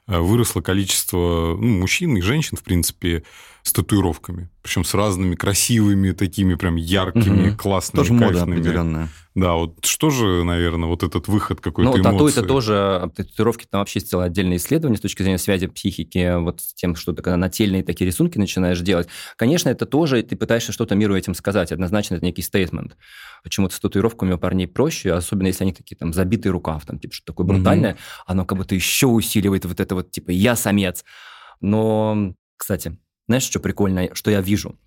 [0.08, 3.24] выросло количество ну, мужчин и женщин, в принципе,
[3.62, 4.50] с татуировками.
[4.62, 7.58] Причем с разными красивыми, такими прям яркими, угу.
[7.58, 9.10] классными, Тоже мода определенная.
[9.36, 13.80] Да, вот что же, наверное, вот этот выход какой-то Ну, тату это тоже, татуировки там
[13.82, 17.36] вообще сделали отдельное исследование с точки зрения связи психики, вот с тем, что ты когда
[17.36, 19.08] нательные такие рисунки начинаешь делать.
[19.36, 22.96] Конечно, это тоже, ты пытаешься что-то миру этим сказать, однозначно это некий стейтмент.
[23.44, 27.16] Почему-то с татуировками у парней проще, особенно если они такие там забитый рукав, там типа
[27.16, 28.00] что такое брутальное, угу.
[28.28, 31.04] оно как будто еще усиливает вот это вот типа «я самец».
[31.60, 34.78] Но, кстати, знаешь, что прикольно, что я вижу?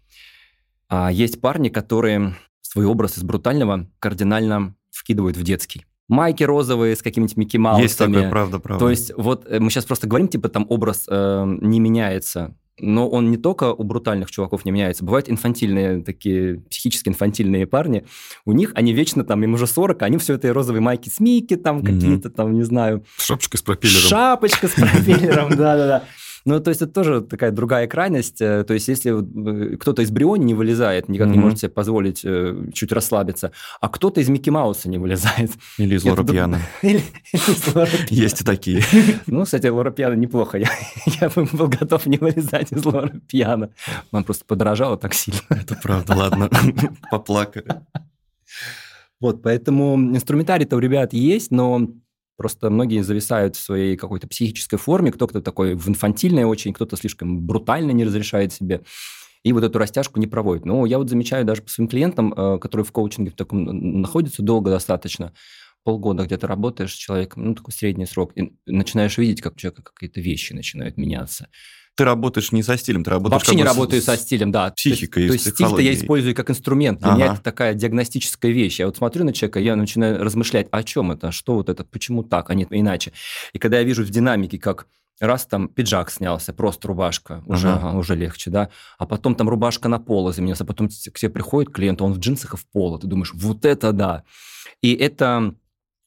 [0.89, 2.37] А, есть парни, которые
[2.71, 5.85] свой образ из брутального кардинально вкидывают в детский.
[6.09, 7.83] Майки розовые с какими-нибудь Микки Маусами.
[7.83, 8.85] Есть такое, правда, правда.
[8.85, 13.09] То есть вот э, мы сейчас просто говорим, типа там образ э, не меняется, но
[13.09, 15.05] он не только у брутальных чуваков не меняется.
[15.05, 18.07] Бывают инфантильные такие, психически инфантильные парни.
[18.45, 21.57] У них, они вечно там, им уже 40, они все это розовые майки с Микки,
[21.57, 21.87] там mm-hmm.
[21.87, 23.05] какие-то там, не знаю...
[23.19, 24.09] Шапочка с пропеллером.
[24.09, 26.05] Шапочка с пропеллером, да-да-да.
[26.47, 28.41] Ну, то есть это тоже такая другая крайность.
[28.41, 31.33] Э, то есть если э, кто-то из Бриони не вылезает, никак mm-hmm.
[31.33, 35.51] не может себе позволить э, чуть расслабиться, а кто-то из Микки Мауса не вылезает.
[35.79, 36.61] Или из Лора Пьяна.
[36.83, 38.83] Есть и такие.
[39.27, 40.59] Ну, кстати, Лора Пьяна неплохо.
[40.59, 43.71] Я бы был готов не вылезать из Лора Пьяна.
[44.13, 45.41] Он просто подорожала так сильно.
[45.51, 46.51] Это правда, ладно.
[47.11, 47.83] Поплакали.
[49.21, 51.89] Вот, поэтому инструментарий-то у ребят есть, но
[52.37, 57.41] Просто многие зависают в своей какой-то психической форме, кто-то такой в инфантильной очень, кто-то слишком
[57.47, 58.83] брутально не разрешает себе.
[59.43, 60.65] И вот эту растяжку не проводит.
[60.65, 63.65] Но я вот замечаю даже по своим клиентам, э, которые в коучинге в таком
[64.01, 65.33] находятся долго достаточно,
[65.85, 69.83] полгода где-то работаешь с человеком, ну, такой средний срок, и начинаешь видеть, как у человека
[69.83, 71.49] какие-то вещи начинают меняться
[71.97, 74.71] ты работаешь не со стилем, ты работаешь Вообще не работаю с, со стилем, да.
[74.71, 77.01] Психикой, То есть, то есть стиль-то я использую как инструмент.
[77.01, 77.17] Для ага.
[77.17, 78.79] меня это такая диагностическая вещь.
[78.79, 82.23] Я вот смотрю на человека, я начинаю размышлять, о чем это, что вот это, почему
[82.23, 83.13] так, а нет иначе.
[83.55, 84.87] И когда я вижу в динамике, как
[85.21, 87.97] раз там пиджак снялся, просто рубашка, уже, ага.
[87.97, 91.73] уже легче, да, а потом там рубашка на поло заменилась, а потом к тебе приходит
[91.73, 94.25] клиент, он в джинсах и в поло, ты думаешь, вот это да.
[94.83, 95.55] И это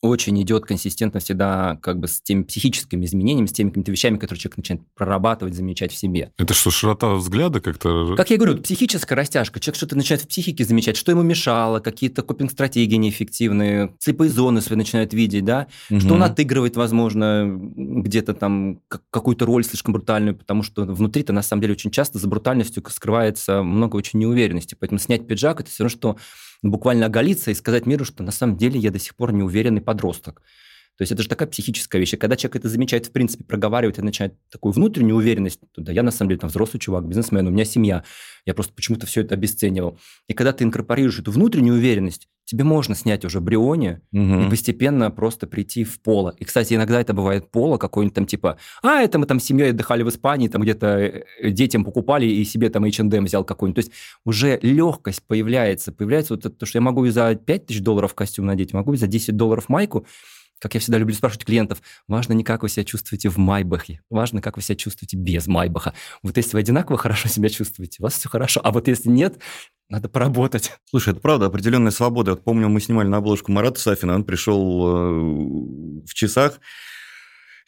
[0.01, 4.39] очень идет консистентно всегда как бы с теми психическими изменениями, с теми какими-то вещами, которые
[4.39, 6.31] человек начинает прорабатывать, замечать в себе.
[6.37, 8.15] Это что, широта взгляда как-то?
[8.15, 9.59] Как я говорю, психическая растяжка.
[9.59, 14.77] Человек что-то начинает в психике замечать, что ему мешало, какие-то копинг-стратегии неэффективные, слепые зоны свои
[14.77, 15.99] начинает видеть, да, угу.
[15.99, 21.61] что он отыгрывает, возможно, где-то там какую-то роль слишком брутальную, потому что внутри-то на самом
[21.61, 24.75] деле очень часто за брутальностью скрывается много очень неуверенности.
[24.79, 26.17] Поэтому снять пиджак– это все равно, что
[26.61, 30.43] буквально оголиться и сказать миру, что на самом деле я до сих пор неуверенный подросток.
[30.97, 32.13] То есть это же такая психическая вещь.
[32.13, 36.03] И когда человек это замечает, в принципе, проговаривает и начинает такую внутреннюю уверенность, да, я
[36.03, 38.03] на самом деле там взрослый чувак, бизнесмен, у меня семья,
[38.45, 39.97] я просто почему-то все это обесценивал.
[40.27, 44.41] И когда ты инкорпорируешь эту внутреннюю уверенность, тебе можно снять уже брионе угу.
[44.41, 46.33] и постепенно просто прийти в поло.
[46.39, 49.69] И, кстати, иногда это бывает поло какой-нибудь там типа, а, это мы там с семьей
[49.69, 53.75] отдыхали в Испании, там где-то э, детям покупали и себе там H&M взял какой-нибудь.
[53.75, 53.91] То есть
[54.25, 58.15] уже легкость появляется, появляется вот это, то, что я могу и за 5 тысяч долларов
[58.15, 60.07] костюм надеть, могу и за 10 долларов майку,
[60.59, 64.41] как я всегда люблю спрашивать клиентов, важно не как вы себя чувствуете в Майбахе, важно,
[64.41, 65.93] как вы себя чувствуете без Майбаха.
[66.21, 69.39] Вот если вы одинаково хорошо себя чувствуете, у вас все хорошо, а вот если нет,
[69.89, 70.73] надо поработать.
[70.85, 72.31] Слушай, это правда, определенная свобода.
[72.31, 76.59] Вот помню, мы снимали на обложку Марата Сафина, он пришел э, в часах,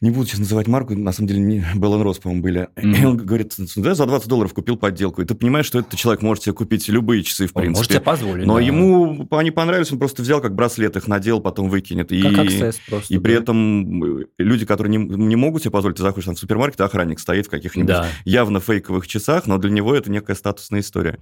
[0.01, 2.69] не буду сейчас называть марку, на самом деле не Беллон Рос, по-моему, были.
[2.75, 3.01] Mm-hmm.
[3.01, 5.21] И он говорит, да, за 20 долларов купил подделку.
[5.21, 7.77] И ты понимаешь, что этот человек может себе купить любые часы, в он принципе.
[7.77, 8.47] Может себе позволить.
[8.47, 8.61] Но да.
[8.61, 12.11] ему они понравились, он просто взял как браслет, их надел, потом выкинет.
[12.11, 13.13] И, как аксесс просто.
[13.13, 13.23] И да.
[13.23, 17.19] при этом люди, которые не, не могут себе позволить, ты заходишь там в супермаркет, охранник
[17.19, 18.07] стоит в каких-нибудь да.
[18.25, 21.19] явно фейковых часах, но для него это некая статусная история.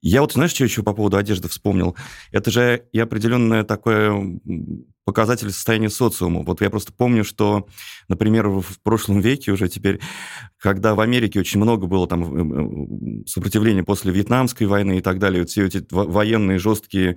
[0.00, 1.96] Я вот, знаешь, что еще по поводу одежды вспомнил?
[2.30, 4.40] Это же и определенное такое
[5.04, 6.42] показатель состояния социума.
[6.42, 7.66] Вот я просто помню, что,
[8.08, 10.00] например, в прошлом веке уже теперь,
[10.58, 15.18] когда в Америке очень много было там э, э, сопротивления после Вьетнамской войны и так
[15.18, 17.16] далее, вот все эти военные жесткие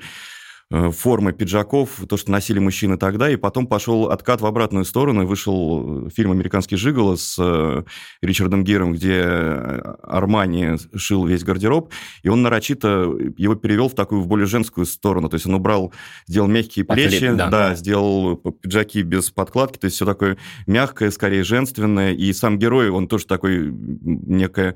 [0.71, 5.25] формы пиджаков, то, что носили мужчины тогда, и потом пошел откат в обратную сторону, и
[5.25, 7.83] вышел фильм «Американский жиголо» с э,
[8.21, 11.91] Ричардом Гиром, где Армани шил весь гардероб,
[12.23, 15.93] и он нарочито его перевел в такую в более женскую сторону, то есть он убрал,
[16.27, 21.11] сделал мягкие плечи, Атлет, да, да, сделал пиджаки без подкладки, то есть все такое мягкое,
[21.11, 24.75] скорее женственное, и сам герой, он тоже такой некое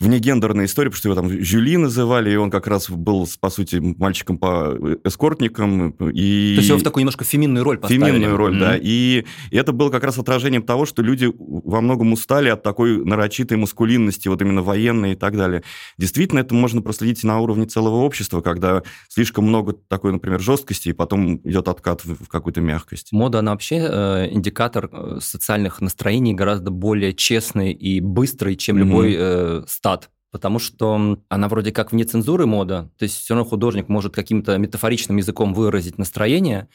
[0.00, 3.76] внегендерная история, потому что его там Жюли называли, и он как раз был, по сути,
[3.76, 5.90] мальчиком по эскортникам.
[5.90, 6.54] И...
[6.54, 8.06] То есть его в такую немножко феминную роль поставили.
[8.06, 8.60] Феминную роль, mm-hmm.
[8.60, 8.78] да.
[8.80, 13.58] И, это было как раз отражением того, что люди во многом устали от такой нарочитой
[13.58, 15.62] маскулинности, вот именно военной и так далее.
[15.98, 20.92] Действительно, это можно проследить на уровне целого общества, когда слишком много такой, например, жесткости, и
[20.92, 23.12] потом идет откат в, какую-то мягкость.
[23.12, 28.80] Мода, она вообще э, индикатор э, социальных настроений гораздо более честный и быстрый, чем mm-hmm.
[28.80, 33.48] любой э, стат потому что она вроде как вне цензуры мода, то есть все равно
[33.48, 36.68] художник может каким-то метафоричным языком выразить настроение,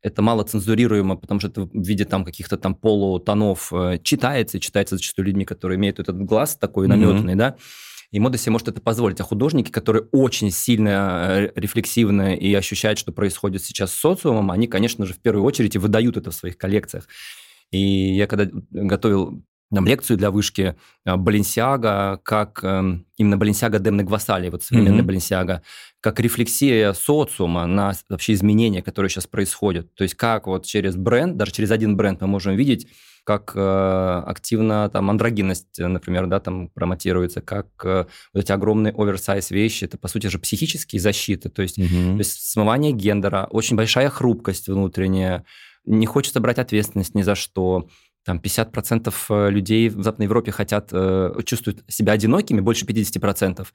[0.00, 4.60] это мало цензурируемо, потому что это в виде там каких-то там полутонов э, читается, и
[4.60, 7.36] читается зачастую людьми, которые имеют этот глаз такой наметанный, mm-hmm.
[7.36, 7.56] да,
[8.10, 9.20] и мода себе может это позволить.
[9.20, 14.66] А художники, которые очень сильно э, рефлексивны и ощущают, что происходит сейчас с социумом, они,
[14.66, 17.06] конечно же, в первую очередь и выдают это в своих коллекциях.
[17.70, 24.48] И я когда готовил нам лекцию для вышки Баленсиага, как э, именно Баленсиага Демны Гвасали,
[24.50, 25.06] вот современный mm-hmm.
[25.06, 25.62] Баленсиага,
[26.00, 29.94] как рефлексия социума на вообще изменения, которые сейчас происходят.
[29.94, 32.88] То есть как вот через бренд, даже через один бренд мы можем видеть,
[33.24, 39.50] как э, активно там андрогинность, например, да, там промотируется, как э, вот эти огромные оверсайз
[39.50, 42.12] вещи, это по сути же психические защиты, то есть, mm-hmm.
[42.12, 45.44] то есть смывание гендера, очень большая хрупкость внутренняя,
[45.86, 47.88] не хочется брать ответственность ни за что,
[48.24, 53.66] там 50% э, людей в Западной Европе хотят, э, чувствуют себя одинокими, больше 50%,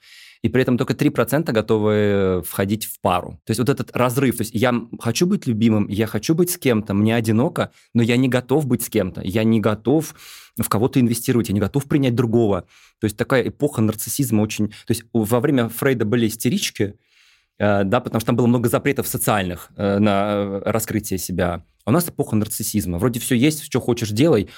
[0.41, 3.39] и при этом только 3% готовы входить в пару.
[3.45, 6.57] То есть вот этот разрыв, то есть я хочу быть любимым, я хочу быть с
[6.57, 10.15] кем-то, мне одиноко, но я не готов быть с кем-то, я не готов
[10.57, 12.65] в кого-то инвестировать, я не готов принять другого.
[12.99, 14.69] То есть такая эпоха нарциссизма очень...
[14.69, 17.08] То есть во время Фрейда были истерички, э,
[17.59, 21.63] да, потому что там было много запретов социальных на раскрытие себя.
[21.85, 22.97] А у нас эпоха нарциссизма.
[22.97, 24.49] Вроде все есть, что хочешь делай,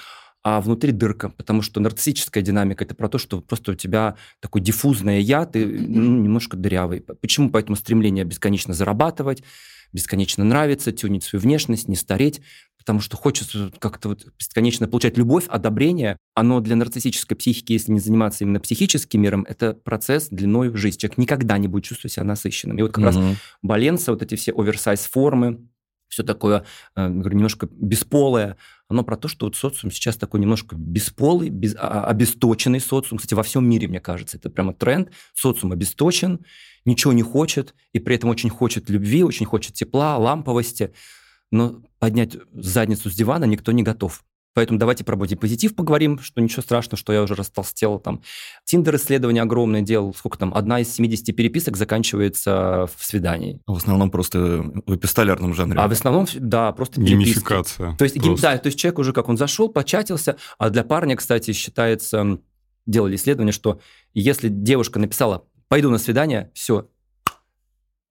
[0.44, 4.60] а внутри дырка, потому что нарциссическая динамика– это про то, что просто у тебя такое
[4.60, 7.00] диффузное «я», ты ну, немножко дырявый.
[7.00, 7.50] Почему?
[7.50, 9.44] Поэтому стремление бесконечно зарабатывать,
[9.92, 12.40] бесконечно нравиться, тюнить свою внешность, не стареть,
[12.82, 16.16] потому что хочется как-то вот бесконечно получать любовь, одобрение.
[16.34, 20.98] Оно для нарциссической психики, если не заниматься именно психическим миром, это процесс длиной в жизнь.
[20.98, 22.76] Человек никогда не будет чувствовать себя насыщенным.
[22.78, 23.06] И вот как угу.
[23.06, 25.68] раз Баленса, вот эти все оверсайз формы,
[26.08, 26.64] все такое,
[26.96, 28.56] э, говорю, немножко бесполое,
[28.88, 33.18] оно про то, что вот социум сейчас такой немножко бесполый, без, а, обесточенный социум.
[33.18, 35.10] Кстати, во всем мире, мне кажется, это прямо тренд.
[35.32, 36.40] Социум обесточен,
[36.84, 40.92] ничего не хочет, и при этом очень хочет любви, очень хочет тепла, ламповости.
[41.52, 44.24] Но поднять задницу с дивана никто не готов.
[44.54, 47.98] Поэтому давайте про бодипозитив поговорим, что ничего страшного, что я уже растолстел.
[47.98, 48.22] Там
[48.64, 50.12] Тиндер исследование огромное делал.
[50.14, 50.52] Сколько там?
[50.54, 53.60] Одна из 70 переписок заканчивается в свидании.
[53.66, 54.38] В основном просто
[54.86, 55.78] в эпистолярном жанре.
[55.78, 57.96] А в основном, да, просто Геймификация.
[57.96, 58.42] То есть, просто.
[58.42, 60.36] да, то есть человек уже как он зашел, початился.
[60.58, 62.38] А для парня, кстати, считается,
[62.84, 63.80] делали исследование, что
[64.12, 66.88] если девушка написала «пойду на свидание», все,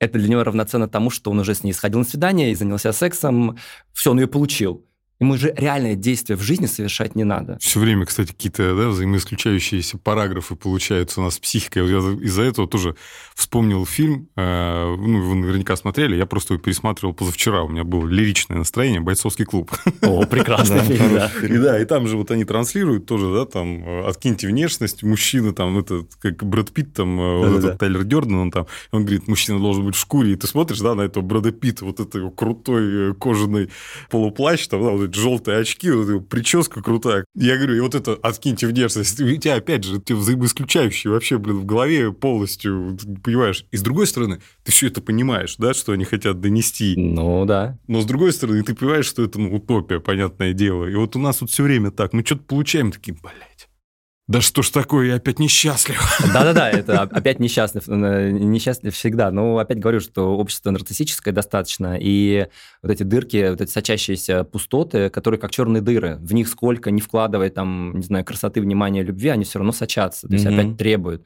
[0.01, 2.91] это для него равноценно тому, что он уже с ней сходил на свидание и занялся
[2.91, 3.57] сексом,
[3.93, 4.83] все, он ее получил.
[5.21, 7.59] Ему же реальное действие в жизни совершать не надо.
[7.61, 11.87] Все время, кстати, какие-то да, взаимоисключающиеся параграфы получаются у нас с психикой.
[11.87, 12.95] Я из-за этого тоже
[13.35, 18.07] вспомнил фильм, э, ну, вы наверняка смотрели, я просто его пересматривал позавчера, у меня было
[18.07, 19.71] лиричное настроение, «Бойцовский клуб».
[20.01, 21.31] О, прекрасный фильм, да.
[21.43, 25.53] И да, и там же вот они транслируют тоже, да, там, э, откиньте внешность, мужчина
[25.53, 29.27] там, это, как Брэд Питт, там, э, вот этот Тайлер Дёрден, он там, он говорит,
[29.27, 32.27] мужчина должен быть в шкуре, и ты смотришь, да, на этого Брэда Питта, вот это
[32.31, 33.69] крутой кожаный
[34.09, 37.25] полуплащ, там, да, вот эти желтые очки, вот прическа крутая.
[37.35, 39.19] Я говорю, и вот это откиньте внешность.
[39.19, 43.65] У тебя, опять же, ты взаимоисключающий вообще, блин, в голове полностью, понимаешь.
[43.71, 46.95] И с другой стороны, ты все это понимаешь, да, что они хотят донести.
[46.97, 47.77] Ну, да.
[47.87, 50.85] Но с другой стороны, ты понимаешь, что это ну, утопия, понятное дело.
[50.85, 53.70] И вот у нас вот все время так, мы что-то получаем, такие, блядь.
[54.31, 56.01] Да что ж такое, я опять несчастлив.
[56.33, 59.29] Да-да-да, это опять несчастлив, э, несчастлив всегда.
[59.29, 62.47] Но опять говорю, что общество нарциссическое достаточно, и
[62.81, 67.01] вот эти дырки, вот эти сочащиеся пустоты, которые как черные дыры, в них сколько не
[67.01, 70.59] вкладывая там, не знаю, красоты, внимания, любви, они все равно сочатся, то есть mm-hmm.
[70.59, 71.25] опять требуют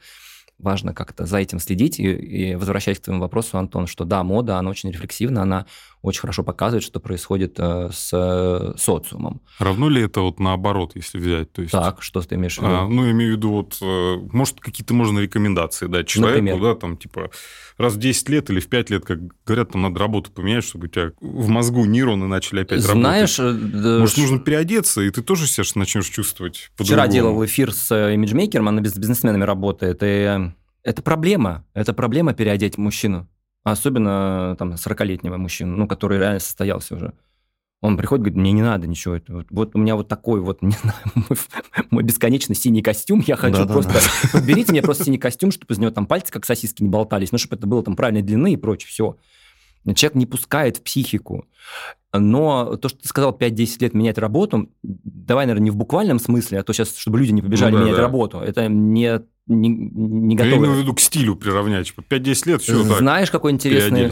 [0.58, 2.00] важно как-то за этим следить.
[2.00, 5.66] И, и возвращаясь к твоему вопросу, Антон, что да, мода, она очень рефлексивна, она
[6.06, 9.42] очень хорошо показывает, что происходит э, с э, социумом.
[9.58, 11.52] Равно ли это вот наоборот, если взять?
[11.52, 12.72] То есть, так, что ты имеешь в виду?
[12.72, 16.76] А, ну, имею в виду, вот, э, может, какие-то можно рекомендации дать человеку, Например?
[16.76, 17.32] да, там, типа,
[17.78, 20.86] раз в 10 лет или в 5 лет, как говорят, там надо работу поменять, чтобы
[20.86, 23.72] у тебя в мозгу нейроны начали опять Знаешь, работать.
[23.72, 24.00] Знаешь...
[24.00, 28.86] Может, нужно переодеться, и ты тоже себя начнешь чувствовать Вчера делал эфир с имиджмейкером, она
[28.86, 30.52] с бизнесменами работает, и
[30.84, 31.66] это проблема.
[31.74, 33.28] Это проблема переодеть мужчину.
[33.66, 37.14] Особенно там 40-летнего мужчину, ну, который реально состоялся уже.
[37.82, 39.16] Он приходит, говорит, мне не надо ничего.
[39.16, 41.38] Это вот, вот у меня вот такой вот, не знаю, мой,
[41.90, 43.24] мой бесконечный синий костюм.
[43.26, 43.94] Я хочу да, просто...
[43.94, 44.30] Да, да.
[44.34, 47.40] Подберите мне просто синий костюм, чтобы из него там пальцы как сосиски не болтались, ну,
[47.40, 48.88] чтобы это было там правильной длины и прочее.
[48.88, 49.18] Все.
[49.96, 51.48] Человек не пускает в психику.
[52.14, 56.60] Но то, что ты сказал, 5-10 лет менять работу, давай, наверное, не в буквальном смысле,
[56.60, 58.04] а то сейчас, чтобы люди не побежали ну, да, менять да.
[58.04, 60.56] работу, это не не, не готовы.
[60.56, 61.88] Я имею в виду к стилю приравнять.
[61.88, 64.12] Типа 5-10 лет, все Знаешь, какой интересный...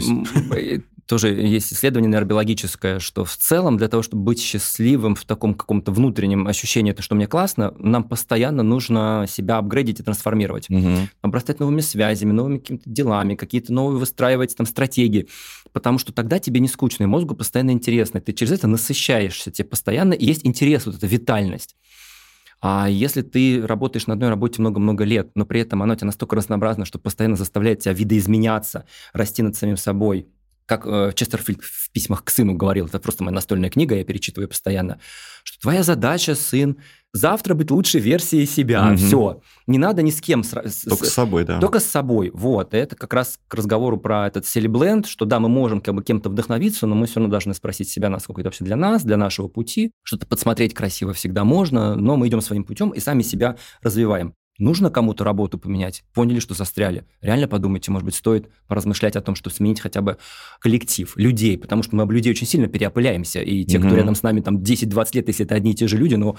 [1.06, 5.92] Тоже есть исследование нейробиологическое, что в целом для того, чтобы быть счастливым в таком каком-то
[5.92, 10.70] внутреннем ощущении, то, что мне классно, нам постоянно нужно себя апгрейдить и трансформировать.
[10.70, 10.88] Угу.
[11.20, 15.28] Обрастать новыми связями, новыми какими-то делами, какие-то новые выстраивать там стратегии.
[15.72, 18.22] Потому что тогда тебе не скучно, и мозгу постоянно интересно.
[18.22, 21.76] Ты через это насыщаешься, тебе постоянно есть интерес, вот эта витальность.
[22.66, 26.06] А если ты работаешь на одной работе много-много лет, но при этом она у тебя
[26.06, 30.28] настолько разнообразна, что постоянно заставляет тебя видоизменяться, расти над самим собой,
[30.64, 34.48] как э, Честерфильд в письмах к сыну говорил, это просто моя настольная книга, я перечитываю
[34.48, 34.98] постоянно,
[35.42, 36.78] что твоя задача, сын,
[37.14, 38.88] завтра быть лучшей версией себя.
[38.88, 38.96] Угу.
[38.96, 39.40] Все.
[39.66, 40.42] Не надо ни с кем.
[40.42, 41.60] Только с, с собой, да.
[41.60, 42.30] Только с собой.
[42.34, 42.74] Вот.
[42.74, 46.28] Это как раз к разговору про этот селебленд, что да, мы можем как бы кем-то
[46.28, 49.48] вдохновиться, но мы все равно должны спросить себя, насколько это вообще для нас, для нашего
[49.48, 49.92] пути.
[50.02, 54.34] Что-то подсмотреть красиво всегда можно, но мы идем своим путем и сами себя развиваем.
[54.58, 56.04] Нужно кому-то работу поменять?
[56.14, 57.04] Поняли, что застряли?
[57.20, 60.16] Реально подумайте, может быть, стоит поразмышлять о том, что сменить хотя бы
[60.60, 63.86] коллектив, людей, потому что мы об людей очень сильно переопыляемся, и те, mm-hmm.
[63.86, 66.36] кто рядом с нами там 10-20 лет, если это одни и те же люди, но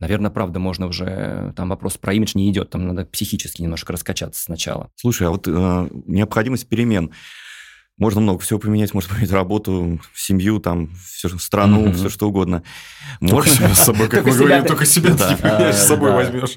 [0.00, 4.42] наверное, правда, можно уже, там вопрос про имидж не идет, там надо психически немножко раскачаться
[4.42, 4.90] сначала.
[4.96, 7.12] Слушай, а вот э, необходимость перемен,
[7.98, 11.94] можно много всего поменять, можно поменять работу, семью, там, все, страну, mm-hmm.
[11.94, 12.62] все что угодно.
[13.20, 16.56] Можно себя с собой, как мы говорим, только себя ты с собой возьмешь.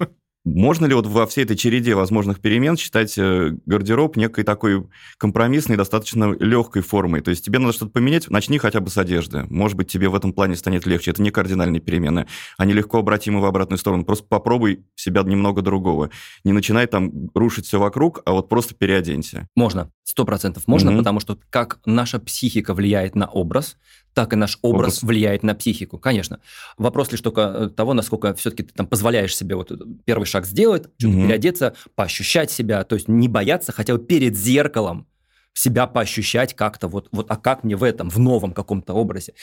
[0.55, 5.77] Можно ли вот во всей этой череде возможных перемен считать э, гардероб некой такой компромиссной,
[5.77, 7.21] достаточно легкой формой?
[7.21, 9.45] То есть тебе надо что-то поменять, начни хотя бы с одежды.
[9.49, 11.11] Может быть, тебе в этом плане станет легче.
[11.11, 12.27] Это не кардинальные перемены.
[12.57, 14.05] Они легко обратимы в обратную сторону.
[14.05, 16.09] Просто попробуй себя немного другого.
[16.43, 19.47] Не начинай там рушить все вокруг, а вот просто переоденься.
[19.55, 19.91] Можно.
[20.09, 20.97] Сто процентов можно, mm-hmm.
[20.97, 23.77] потому что как наша психика влияет на образ,
[24.15, 26.39] так и наш образ, образ влияет на психику, конечно.
[26.79, 29.71] Вопрос лишь только э, того, насколько все-таки ты там позволяешь себе вот
[30.05, 31.27] первый шаг сделать, что-то угу.
[31.27, 35.05] переодеться, поощущать себя, то есть не бояться хотя бы перед зеркалом
[35.53, 39.35] себя поощущать как-то, вот, вот, а как мне в этом, в новом каком-то образе.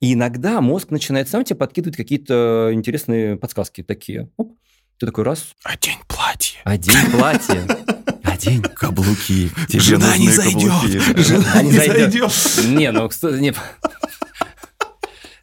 [0.00, 4.30] И иногда мозг начинает сам тебе подкидывать какие-то интересные подсказки такие.
[4.38, 4.56] Оп,
[4.98, 5.54] ты такой раз.
[5.62, 6.58] Одень платье.
[6.64, 7.66] Одень платье.
[8.36, 8.62] Одень.
[8.62, 9.50] Каблуки.
[9.68, 10.72] Тебе Жена не зайдет.
[11.16, 12.32] Жена не зайдет.
[12.68, 13.08] Не, ну,
[13.40, 13.54] не,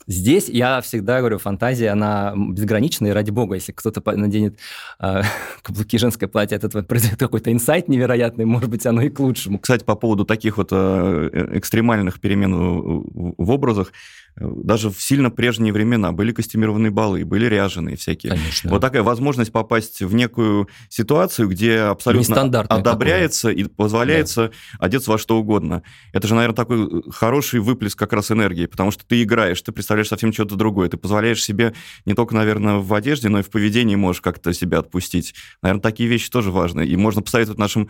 [0.06, 4.60] Здесь я всегда говорю, фантазия, она безгранична, и ради бога, если кто-то наденет
[5.00, 5.22] э,
[5.62, 9.60] каблуки женское платье, от этого произойдет какой-то инсайт невероятный, может быть, оно и к лучшему.
[9.60, 13.94] Кстати, по поводу таких вот э, экстремальных перемен в, в образах,
[14.36, 18.32] даже в сильно прежние времена были костюмированные балы, были ряженые всякие.
[18.32, 18.70] Конечно.
[18.70, 24.86] Вот такая возможность попасть в некую ситуацию, где абсолютно одобряется и позволяется да.
[24.86, 25.84] одеться во что угодно.
[26.14, 29.72] Это же, наверное, такой э, хороший выплеск как раз энергии, потому что ты играешь, ты
[29.72, 30.90] представляешь совсем что-то другое.
[30.90, 31.74] Ты позволяешь себе
[32.06, 35.36] не только, наверное, в одежде, но и в поведении можешь как-то себя отпустить.
[35.62, 36.86] Наверное, такие вещи тоже важны.
[36.86, 37.90] И можно посоветовать нашим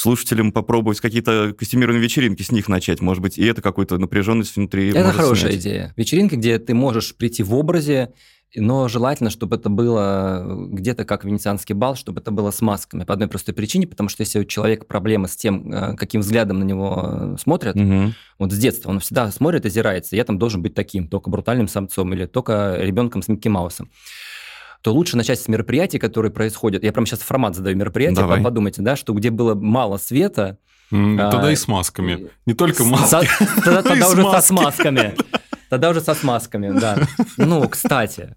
[0.00, 3.00] слушателям попробовать какие-то костюмированные вечеринки с них начать.
[3.00, 4.90] Может быть, и это какую-то напряженность внутри.
[4.90, 5.62] Это хорошая снять.
[5.62, 5.94] идея.
[5.96, 8.12] Вечеринка, где ты можешь прийти в образе,
[8.56, 13.04] но желательно, чтобы это было где-то как венецианский бал, чтобы это было с масками.
[13.04, 16.58] По одной простой причине, потому что если у человека проблемы с тем, э, каким взглядом
[16.58, 18.12] на него смотрят, угу.
[18.38, 22.12] вот с детства он всегда смотрит, озирается, я там должен быть таким, только брутальным самцом
[22.12, 23.90] или только ребенком с Микки Маусом
[24.82, 26.82] то лучше начать с мероприятий, которые происходят.
[26.82, 30.58] Я прямо сейчас формат задаю мероприятия, подумайте, да, что где было мало света.
[30.90, 32.30] Тогда а, и с масками.
[32.46, 33.28] Не только маски.
[33.64, 35.14] Тогда уже с масками.
[35.70, 36.98] Тогда уже со смазками, да.
[37.36, 38.34] Ну, кстати,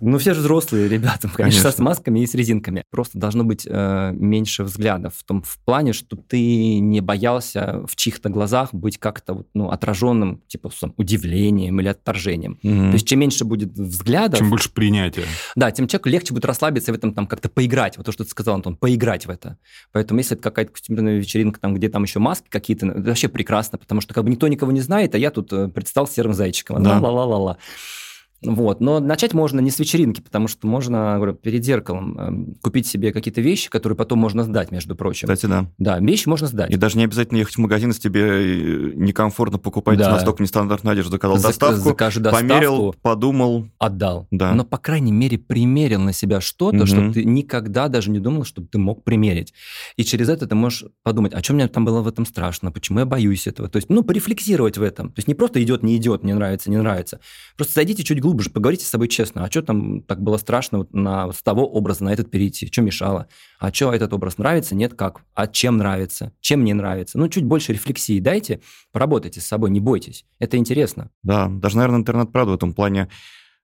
[0.00, 1.70] ну все же взрослые ребята, конечно, конечно.
[1.70, 2.84] с масками и с резинками.
[2.90, 7.96] Просто должно быть э, меньше взглядов в том в плане, что ты не боялся в
[7.96, 12.58] чьих-то глазах быть как-то вот, ну, отраженным, типа, с удивлением или отторжением.
[12.62, 12.90] Угу.
[12.90, 14.38] То есть чем меньше будет взглядов...
[14.38, 15.24] Чем больше принятия.
[15.56, 17.96] Да, тем человеку легче будет расслабиться в этом там как-то поиграть.
[17.96, 19.58] Вот то, что ты сказал, Антон, поиграть в это.
[19.92, 23.78] Поэтому если это какая-то костюмированная вечеринка, там, где там еще маски какие-то, это вообще прекрасно,
[23.78, 26.82] потому что как бы никто никого не знает, а я тут э, предстал серым зайчиком.
[26.82, 26.98] Да.
[26.98, 27.58] Ла-ла-ла-ла.
[28.42, 28.80] Вот.
[28.80, 33.12] Но начать можно не с вечеринки, потому что можно говорю, перед зеркалом э, купить себе
[33.12, 35.28] какие-то вещи, которые потом можно сдать, между прочим.
[35.28, 35.70] Кстати, да.
[35.78, 36.70] Да, вещи можно сдать.
[36.70, 40.12] И даже не обязательно ехать в магазин, если тебе э, некомфортно покупать да.
[40.12, 41.10] настолько нестандартную одежду.
[41.10, 43.68] Заказал Зак- доставку, закажи доставку, померил, подумал.
[43.78, 44.28] Отдал.
[44.30, 44.54] Да.
[44.54, 46.86] Но, по крайней мере, примерил на себя что-то, угу.
[46.86, 49.52] что ты никогда даже не думал, что ты мог примерить.
[49.96, 53.00] И через это ты можешь подумать, а что мне там было в этом страшно, почему
[53.00, 53.68] я боюсь этого.
[53.68, 55.08] То есть, ну, порефлексировать в этом.
[55.08, 57.20] То есть не просто идет, не идет, не нравится, не нравится.
[57.56, 60.92] Просто зайдите чуть глубже, поговорите с собой честно, а что там так было страшно вот
[60.92, 64.94] на, с того образа на этот перейти, что мешало, а что этот образ нравится, нет,
[64.94, 67.18] как, а чем нравится, чем не нравится.
[67.18, 68.60] Ну, чуть больше рефлексии дайте,
[68.92, 71.10] поработайте с собой, не бойтесь, это интересно.
[71.22, 73.08] Да, даже, наверное, интернет-правда в этом плане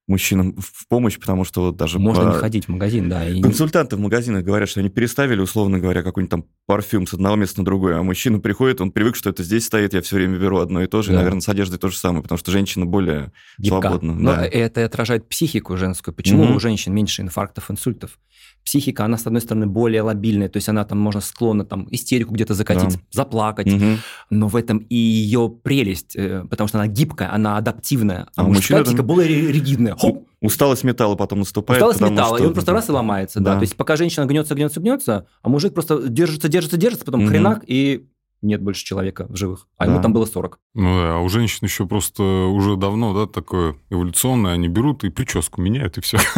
[0.07, 1.99] мужчинам в помощь, потому что вот даже...
[1.99, 2.35] Можно по...
[2.35, 3.29] не ходить в магазин, да.
[3.29, 3.41] И...
[3.41, 7.61] Консультанты в магазинах говорят, что они переставили, условно говоря, какой-нибудь там парфюм с одного места
[7.61, 10.59] на другое, а мужчина приходит, он привык, что это здесь стоит, я все время беру
[10.59, 11.15] одно и то же, да.
[11.15, 13.81] и, наверное, с одеждой то же самое, потому что женщина более Гибка.
[13.81, 14.15] свободна.
[14.15, 14.47] Но да.
[14.47, 16.15] это отражает психику женскую.
[16.15, 16.55] Почему угу.
[16.55, 18.19] у женщин меньше инфарктов, инсультов?
[18.65, 22.35] Психика, она, с одной стороны, более лобильная, то есть она там, можно склонна там истерику
[22.35, 23.01] где-то закатить, да.
[23.11, 23.99] заплакать, угу.
[24.31, 28.45] но в этом и ее прелесть, э, потому что она гибкая, она адаптивная, а, а
[28.45, 29.07] мужская психика там...
[29.07, 29.97] более ригидная.
[29.97, 30.27] Хоп!
[30.41, 31.83] Усталость металла потом наступает.
[31.83, 32.45] Усталость металла, что...
[32.45, 33.53] и он просто раз и ломается, да.
[33.53, 33.59] да.
[33.59, 37.31] То есть пока женщина гнется, гнется, гнется, а мужик просто держится, держится, держится, потом угу.
[37.31, 38.07] хренак, и
[38.45, 39.93] нет больше человека в живых, а да.
[39.93, 40.59] ему там было 40.
[40.75, 45.11] Ну да, а у женщин еще просто уже давно, да, такое эволюционное, они берут и
[45.11, 46.19] прическу меняют, и все.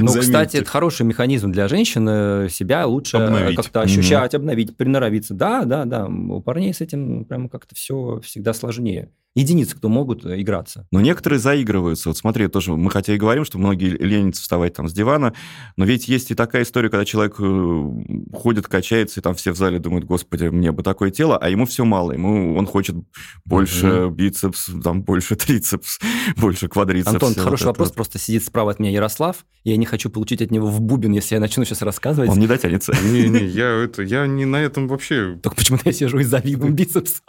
[0.00, 3.18] Ну, кстати, это хороший механизм для женщины себя лучше
[3.54, 5.34] как-то ощущать, обновить, приноровиться.
[5.34, 10.24] Да, да, да, у парней с этим прямо как-то все всегда сложнее единицы, кто могут
[10.24, 10.86] э, играться.
[10.90, 12.08] Но некоторые заигрываются.
[12.08, 15.34] Вот смотри, тоже мы хотя и говорим, что многие ленятся вставать там с дивана,
[15.76, 19.56] но ведь есть и такая история, когда человек э, ходит, качается, и там все в
[19.56, 22.96] зале думают, господи, мне бы такое тело, а ему все мало, ему он хочет
[23.44, 24.10] больше mm-hmm.
[24.10, 25.98] бицепс, там больше трицепс,
[26.36, 27.14] больше квадрицепс.
[27.14, 27.94] Антон, хороший вопрос, вот.
[27.94, 31.36] просто сидит справа от меня Ярослав, я не хочу получить от него в бубен, если
[31.36, 32.30] я начну сейчас рассказывать.
[32.30, 32.92] Он не дотянется.
[33.02, 35.38] Не-не, я это, я не на этом вообще...
[35.42, 37.22] Только почему-то я сижу и завидую бицепс.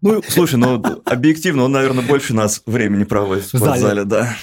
[0.00, 4.34] Ну, слушай, ну, объективно, он, наверное, больше нас времени проводит в спортзале, да.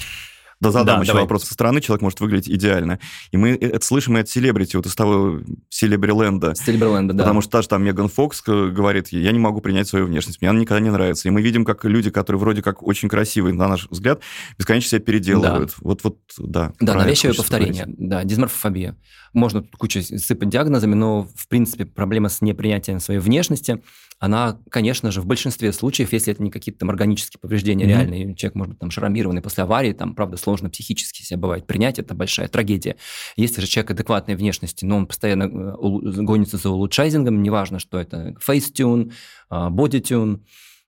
[0.61, 1.23] Да, задам да, еще давай.
[1.23, 1.45] вопрос.
[1.45, 2.99] Со стороны человек может выглядеть идеально.
[3.31, 5.39] И мы это слышим и от селебрити, вот из того
[5.69, 6.53] Селебриленда.
[6.55, 7.23] Селебриленда, да.
[7.23, 10.59] Потому что даже там Меган Фокс говорит, я не могу принять свою внешность, мне она
[10.59, 11.27] никогда не нравится.
[11.27, 14.21] И мы видим, как люди, которые вроде как очень красивые, на наш взгляд,
[14.57, 15.69] бесконечно себя переделывают.
[15.69, 15.75] Да.
[15.81, 16.73] Вот, вот, да.
[16.81, 17.85] Да, навязчивое повторение.
[17.85, 18.09] Говорить.
[18.09, 18.97] Да, дисморфофобия.
[19.31, 23.81] Можно тут кучу сыпать диагнозами, но, в принципе, проблема с непринятием своей внешности–
[24.19, 27.87] она, конечно же, в большинстве случаев, если это не какие-то там органические повреждения mm-hmm.
[27.87, 31.99] реальные, человек может быть там шрамированный после аварии, там, правда, сложно психически себя бывает принять,
[31.99, 32.97] это большая трагедия.
[33.37, 38.35] Если же человек адекватной внешности, но он постоянно э, гонится за улучшайзингом, неважно, что это,
[38.41, 39.13] фейстюн,
[39.49, 40.45] бодитюн,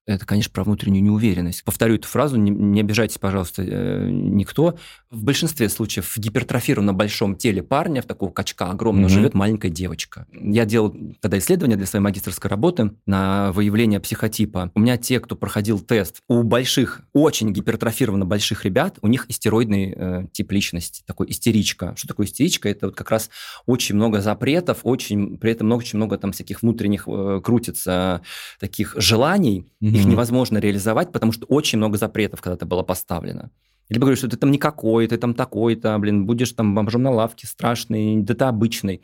[0.08, 1.64] это, конечно, про внутреннюю неуверенность.
[1.64, 4.76] Повторю эту фразу, не, не обижайтесь, пожалуйста, э, никто.
[5.12, 9.14] В большинстве случаев в гипертрофированном большом теле парня, в такого качка огромного, mm-hmm.
[9.14, 10.26] живет маленькая девочка.
[10.32, 14.72] Я делал тогда исследование для своей магистрской работы на выявление психотипа.
[14.74, 19.94] У меня те, кто проходил тест, у больших, очень гипертрофированно больших ребят, у них истероидный
[19.96, 21.94] э, тип личности, такой истеричка.
[21.96, 22.70] Что такое истеричка?
[22.70, 23.30] Это вот как раз
[23.68, 28.22] очень много запретов, очень, при этом много, очень много там всяких внутренних э, крутится
[28.60, 33.52] таких желаний, mm-hmm их невозможно реализовать, потому что очень много запретов когда-то было поставлено.
[33.90, 37.46] Либо говорю, что ты там никакой, ты там такой-то, блин, будешь там бомжом на лавке,
[37.46, 39.02] страшный, да ты обычный.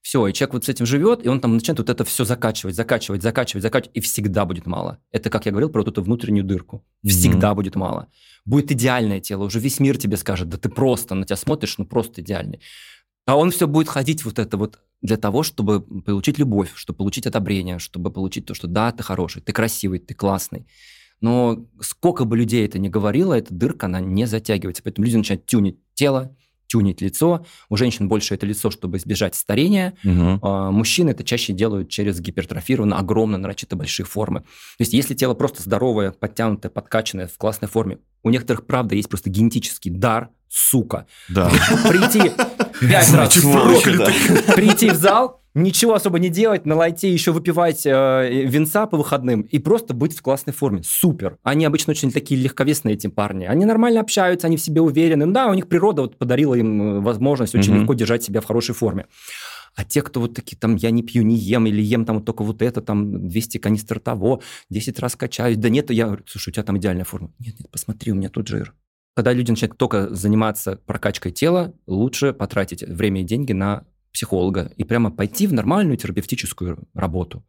[0.00, 2.74] Все, и человек вот с этим живет, и он там начинает вот это все закачивать,
[2.74, 4.98] закачивать, закачивать, закачивать, и всегда будет мало.
[5.12, 6.84] Это, как я говорил, про вот эту внутреннюю дырку.
[7.04, 7.54] Всегда mm-hmm.
[7.54, 8.08] будет мало.
[8.44, 11.84] Будет идеальное тело, уже весь мир тебе скажет, да ты просто на тебя смотришь, ну
[11.84, 12.60] просто идеальный.
[13.26, 17.26] А он все будет ходить вот это вот для того, чтобы получить любовь, чтобы получить
[17.26, 20.66] одобрение, чтобы получить то, что да, ты хороший, ты красивый, ты классный.
[21.20, 24.82] Но сколько бы людей это ни говорило, эта дырка, она не затягивается.
[24.82, 26.34] Поэтому люди начинают тюнить тело,
[26.66, 27.44] тюнить лицо.
[27.68, 29.94] У женщин больше это лицо, чтобы избежать старения.
[30.04, 30.38] Угу.
[30.42, 34.40] А, мужчины это чаще делают через гипертрофированные, огромно, нарочито большие формы.
[34.40, 39.08] То есть если тело просто здоровое, подтянутое, подкачанное, в классной форме, у некоторых, правда, есть
[39.08, 41.06] просто генетический дар, сука.
[41.30, 41.50] Да.
[41.88, 42.30] Прийти
[42.80, 43.34] пять раз
[44.54, 49.42] прийти в зал, ничего особо не делать, на лайте еще выпивать э, винца по выходным
[49.42, 50.82] и просто быть в классной форме.
[50.84, 51.38] Супер.
[51.42, 53.46] Они обычно очень такие легковесные, эти парни.
[53.46, 55.24] Они нормально общаются, они в себе уверены.
[55.24, 57.80] Ну да, у них природа вот подарила им э, возможность очень mm-hmm.
[57.80, 59.06] легко держать себя в хорошей форме.
[59.74, 62.26] А те, кто вот такие, там, я не пью, не ем, или ем там вот
[62.26, 66.52] только вот это, там, 200 канистр того, 10 раз качаюсь, да нет, я слушай, у
[66.52, 67.32] тебя там идеальная форма.
[67.38, 68.74] Нет, нет, посмотри, у меня тут жир.
[69.14, 74.84] Когда люди начинают только заниматься прокачкой тела, лучше потратить время и деньги на психолога и
[74.84, 77.44] прямо пойти в нормальную терапевтическую работу.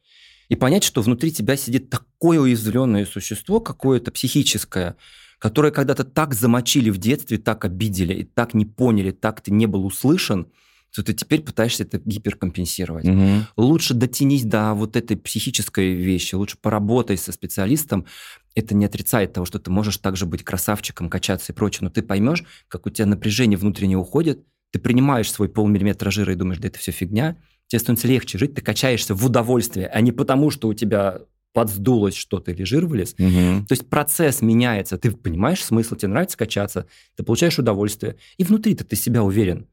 [0.50, 4.98] И понять, что внутри тебя сидит такое уязвленное существо, какое-то психическое,
[5.40, 9.66] которое когда-то так замочили в детстве, так обидели, и так не поняли, так ты не
[9.66, 10.48] был услышан,
[10.94, 13.06] что ты теперь пытаешься это гиперкомпенсировать.
[13.06, 13.28] Угу.
[13.58, 18.06] Лучше дотянись до вот этой психической вещи, лучше поработай со специалистом.
[18.54, 22.04] Это не отрицает того, что ты можешь также быть красавчиком, качаться и прочее, но ты
[22.04, 26.68] поймешь, как у тебя напряжение внутреннее уходит, ты принимаешь свой полмиллиметра жира и думаешь, да
[26.68, 30.68] это все фигня, тебе становится легче жить, ты качаешься в удовольствие, а не потому, что
[30.68, 31.22] у тебя
[31.54, 33.14] подсдулось что-то или жир вылез.
[33.14, 33.66] Угу.
[33.68, 36.86] То есть процесс меняется, ты понимаешь смысл, тебе нравится качаться,
[37.16, 39.68] ты получаешь удовольствие, и внутри-то ты себя уверен.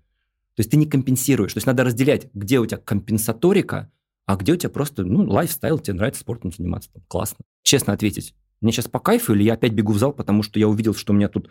[0.61, 1.55] То есть ты не компенсируешь.
[1.55, 3.91] То есть надо разделять, где у тебя компенсаторика,
[4.27, 6.93] а где у тебя просто, ну, лайфстайл, тебе нравится спортом заниматься.
[6.93, 7.39] Там, классно.
[7.63, 10.69] Честно ответить, мне сейчас по кайфу или я опять бегу в зал, потому что я
[10.69, 11.49] увидел, что у меня тут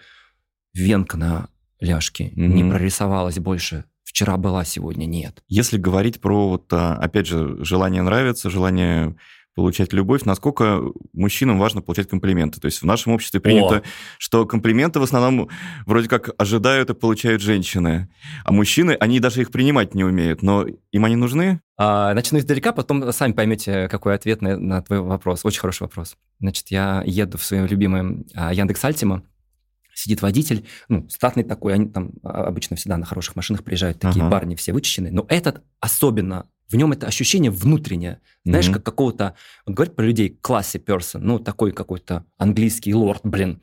[0.76, 1.50] венка на
[1.80, 2.48] ляжки, mm-hmm.
[2.48, 3.86] не прорисовалась больше.
[4.04, 5.42] Вчера была, сегодня нет.
[5.48, 9.16] Если говорить про, вот, а, опять же, желание нравиться, желание
[9.60, 10.82] получать любовь, насколько
[11.14, 12.62] мужчинам важно получать комплименты.
[12.62, 13.82] То есть в нашем обществе принято, О.
[14.18, 15.50] что комплименты в основном
[15.86, 18.10] вроде как ожидают и получают женщины,
[18.46, 21.62] а мужчины, они даже их принимать не умеют, но им они нужны?
[21.78, 25.42] А, начну издалека, потом сами поймете, какой ответ на, на твой вопрос.
[25.44, 26.16] Очень хороший вопрос.
[26.40, 29.24] Значит, я еду в своем любимом а, Яндекс Альтима,
[29.94, 34.22] сидит водитель, ну, статный такой, они там а, обычно всегда на хороших машинах приезжают, такие
[34.22, 34.32] ага.
[34.32, 39.36] парни все вычищенные, но этот особенно, в нем это ощущение внутреннее, знаешь, mm как какого-то,
[39.66, 43.62] он говорит про людей, классе person, ну, такой какой-то английский лорд, блин,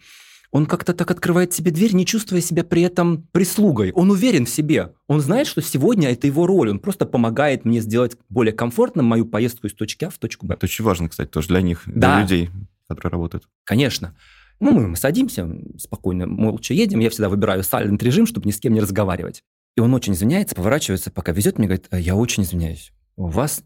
[0.50, 3.92] он как-то так открывает себе дверь, не чувствуя себя при этом прислугой.
[3.92, 4.94] Он уверен в себе.
[5.06, 6.70] Он знает, что сегодня это его роль.
[6.70, 10.54] Он просто помогает мне сделать более комфортно мою поездку из точки А в точку Б.
[10.54, 12.14] Это очень важно, кстати, тоже для них, да.
[12.14, 12.50] для людей,
[12.88, 13.48] которые работают.
[13.64, 14.16] Конечно.
[14.58, 15.46] Ну, мы садимся,
[15.78, 17.00] спокойно, молча едем.
[17.00, 19.42] Я всегда выбираю silent режим, чтобы ни с кем не разговаривать.
[19.76, 22.92] И он очень извиняется, поворачивается, пока везет мне, говорит, «Э, я очень извиняюсь.
[23.16, 23.64] У вас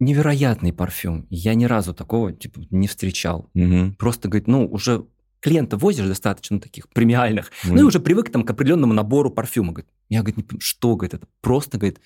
[0.00, 1.26] невероятный парфюм.
[1.30, 3.50] Я ни разу такого типа не встречал.
[3.54, 3.94] Угу.
[3.98, 5.06] Просто, говорит, ну, уже
[5.40, 7.74] клиента возишь достаточно таких премиальных, угу.
[7.74, 9.72] ну и уже привык там к определенному набору парфюма.
[9.72, 12.00] Говорит, я, говорит, не понимаю, что, говорит, это просто, говорит,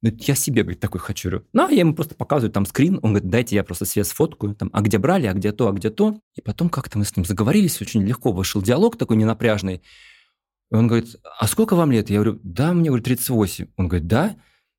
[0.00, 1.42] ну, я себе, говорит, такой хочу.
[1.52, 4.54] Ну, а я ему просто показываю там скрин, он говорит, дайте я просто свет сфоткаю,
[4.54, 6.20] там, а где брали, а где то, а где то.
[6.36, 9.82] И потом как-то мы с ним заговорились, очень легко вышел диалог такой ненапряжный.
[10.70, 12.10] И он говорит, а сколько вам лет?
[12.10, 13.68] Я говорю, да, мне, говорит, 38.
[13.76, 14.36] Он говорит, да?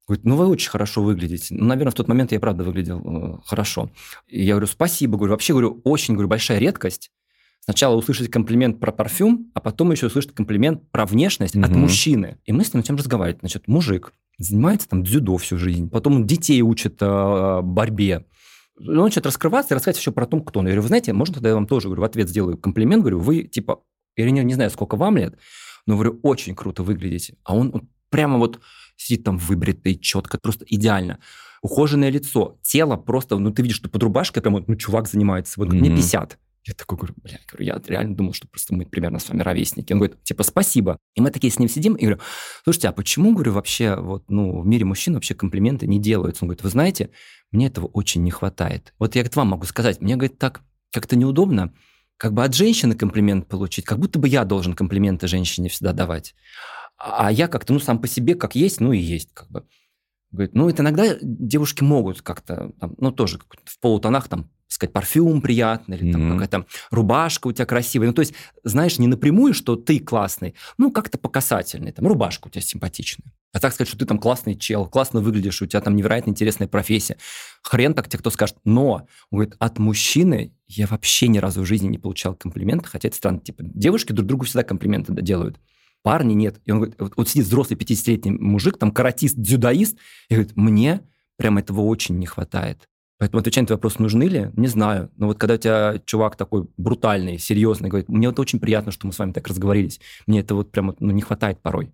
[0.10, 1.54] Говорит, ну вы очень хорошо выглядите.
[1.54, 3.92] Ну, наверное, в тот момент я правда выглядел э, хорошо.
[4.28, 5.18] И я говорю, спасибо.
[5.18, 7.12] Говорю, вообще, говорю, очень, говорю, большая редкость.
[7.60, 11.64] Сначала услышать комплимент про парфюм, а потом еще услышать комплимент про внешность угу.
[11.64, 12.40] от мужчины.
[12.46, 13.42] И мы с ним начнем разговаривать.
[13.42, 18.26] Значит, мужик, занимается там дзюдо всю жизнь, потом детей учит э, борьбе.
[18.80, 20.66] Он начинает раскрываться и рассказать еще про то, кто он.
[20.66, 23.20] Я говорю, вы знаете, можно тогда я вам тоже говорю, в ответ сделаю комплимент, говорю,
[23.20, 23.84] вы типа,
[24.16, 25.38] я не, не знаю, сколько вам лет,
[25.86, 27.36] но говорю, очень круто выглядите.
[27.44, 28.60] А он, он прямо вот
[29.00, 31.20] сидит там выбритый, четко, просто идеально.
[31.62, 35.70] Ухоженное лицо, тело просто, ну ты видишь, что под рубашкой прямо, ну чувак занимается, вот
[35.70, 35.80] mm-hmm.
[35.80, 36.38] мне 50.
[36.66, 39.94] Я такой говорю, бля, говорю, я реально думал, что просто мы примерно с вами ровесники.
[39.94, 40.98] Он говорит, типа, спасибо.
[41.16, 42.22] И мы такие с ним сидим и говорю,
[42.64, 46.44] слушайте, а почему, говорю, вообще вот, ну, в мире мужчин вообще комплименты не делаются?
[46.44, 47.12] Он говорит, вы знаете,
[47.52, 48.94] мне этого очень не хватает.
[49.00, 51.74] Вот я, говорит, вам могу сказать, мне, говорит, так как-то неудобно,
[52.18, 56.36] как бы от женщины комплимент получить, как будто бы я должен комплименты женщине всегда давать.
[57.00, 59.66] А я как-то, ну, сам по себе, как есть, ну и есть, как бы.
[60.32, 65.42] Говорит, ну, это иногда девушки могут как-то, там, ну, тоже в полутонах там сказать, парфюм
[65.42, 66.34] приятный, или там mm-hmm.
[66.34, 68.08] какая-то рубашка у тебя красивая.
[68.08, 72.48] Ну, то есть, знаешь, не напрямую, что ты классный, ну, как-то по касательной, там, рубашка
[72.48, 73.34] у тебя симпатичная.
[73.52, 76.68] А так сказать, что ты там классный чел, классно выглядишь, у тебя там невероятно интересная
[76.68, 77.18] профессия.
[77.64, 78.58] Хрен так те, кто скажет.
[78.64, 83.08] Но, он говорит, от мужчины я вообще ни разу в жизни не получал комплимента, хотя
[83.08, 83.40] это странно.
[83.40, 85.60] Типа, девушки друг другу всегда комплименты делают.
[86.04, 86.60] Парни нет.
[86.66, 89.98] И он говорит, вот, вот сидит взрослый 50-летний мужик, там каратист, дзюдоист,
[90.30, 91.02] и говорит, мне
[91.38, 92.88] прям этого очень не хватает.
[93.20, 95.12] Поэтому отвечая на этот вопрос, нужны ли, не знаю.
[95.18, 99.08] Но вот когда у тебя чувак такой брутальный, серьезный, говорит, мне вот очень приятно, что
[99.08, 100.00] мы с вами так разговорились.
[100.26, 101.94] Мне это вот прям ну, не хватает порой.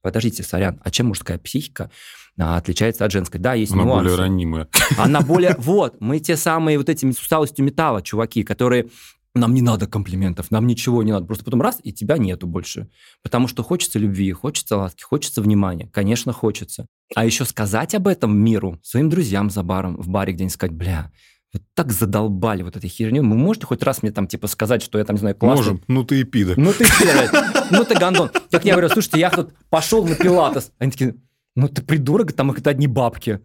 [0.00, 1.90] Подождите, сорян, а чем мужская психика
[2.38, 3.40] а, отличается от женской?
[3.40, 4.10] Да, есть Она нюансы.
[4.10, 4.68] более ранимая.
[4.96, 5.56] Она более...
[5.58, 8.86] Вот, мы те самые вот этими с усталостью металла, чуваки, которые
[9.34, 11.26] нам не надо комплиментов, нам ничего не надо.
[11.26, 12.88] Просто потом раз, и тебя нету больше.
[13.22, 15.88] Потому что хочется любви, хочется ласки, хочется внимания.
[15.92, 16.86] Конечно, хочется.
[17.14, 21.12] А еще сказать об этом миру, своим друзьям за баром, в баре где-нибудь сказать, бля,
[21.52, 23.22] вот так задолбали вот этой херню.
[23.22, 25.56] Вы можете хоть раз мне там, типа, сказать, что я там, не знаю, классный?
[25.56, 25.82] Можем.
[25.88, 26.56] Ну ты и пидор.
[26.56, 27.44] Ну ты пидор.
[27.70, 28.30] Ну ты гандон.
[28.50, 30.72] Так я говорю, слушайте, я тут пошел на пилатес.
[30.78, 31.16] Они такие,
[31.56, 33.40] ну ты придурок, там их это одни бабки.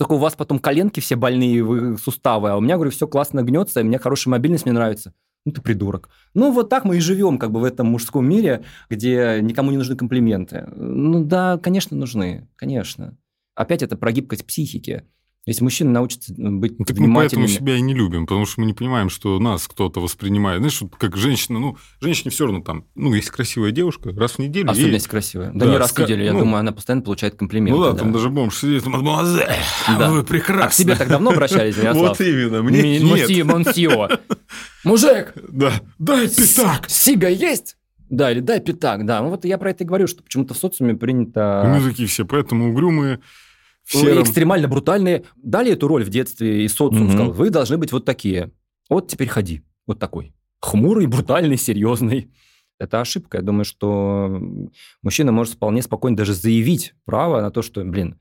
[0.00, 3.42] Только у вас потом коленки все больные, вы суставы, а у меня, говорю, все классно
[3.42, 5.12] гнется, и мне хорошая мобильность, мне нравится.
[5.44, 6.08] Ну ты придурок.
[6.32, 9.76] Ну вот так мы и живем как бы в этом мужском мире, где никому не
[9.76, 10.66] нужны комплименты.
[10.74, 13.18] Ну да, конечно, нужны, конечно.
[13.54, 15.04] Опять это про гибкость психики.
[15.46, 18.66] Если мужчина научится быть Ну, так мы поэтому себя и не любим, потому что мы
[18.66, 20.58] не понимаем, что нас кто-то воспринимает.
[20.58, 24.38] Знаешь, вот как женщина, ну, женщине все равно там, ну, есть красивая девушка, раз в
[24.38, 24.68] неделю.
[24.70, 25.50] Особенно ей- если красивая.
[25.54, 27.74] Да, Да, не раз в неделю, я ну, думаю, она постоянно получает комплименты.
[27.78, 29.46] Ну да, там даже бомж сидит, мадемуазель,
[29.98, 30.10] Да.
[30.10, 30.84] вы А к прекрасны.
[30.84, 32.18] тебе так давно обращались, Ярослав?
[32.18, 33.46] Вот именно, мне нет.
[33.46, 34.08] Монсье.
[34.84, 36.88] Мужик, Да, дай пятак.
[36.88, 37.76] сига есть?
[38.10, 39.22] Да, или дай пятак, да.
[39.22, 41.62] Ну вот я про это и говорю, что почему-то в социуме принято...
[41.66, 43.22] Мы такие все, поэтому угрюмые, Ну,
[43.98, 44.22] сером.
[44.22, 45.24] экстремально брутальные.
[45.36, 47.12] Дали эту роль в детстве, и социум Мгм.
[47.12, 48.50] сказал, вы должны быть вот такие.
[48.88, 50.34] Вот теперь ходи, вот такой.
[50.60, 52.30] Хмурый, брутальный, серьезный.
[52.78, 53.38] Это ошибка.
[53.38, 54.40] Я думаю, что
[55.02, 58.18] мужчина может вполне спокойно даже заявить право на то, что, блин,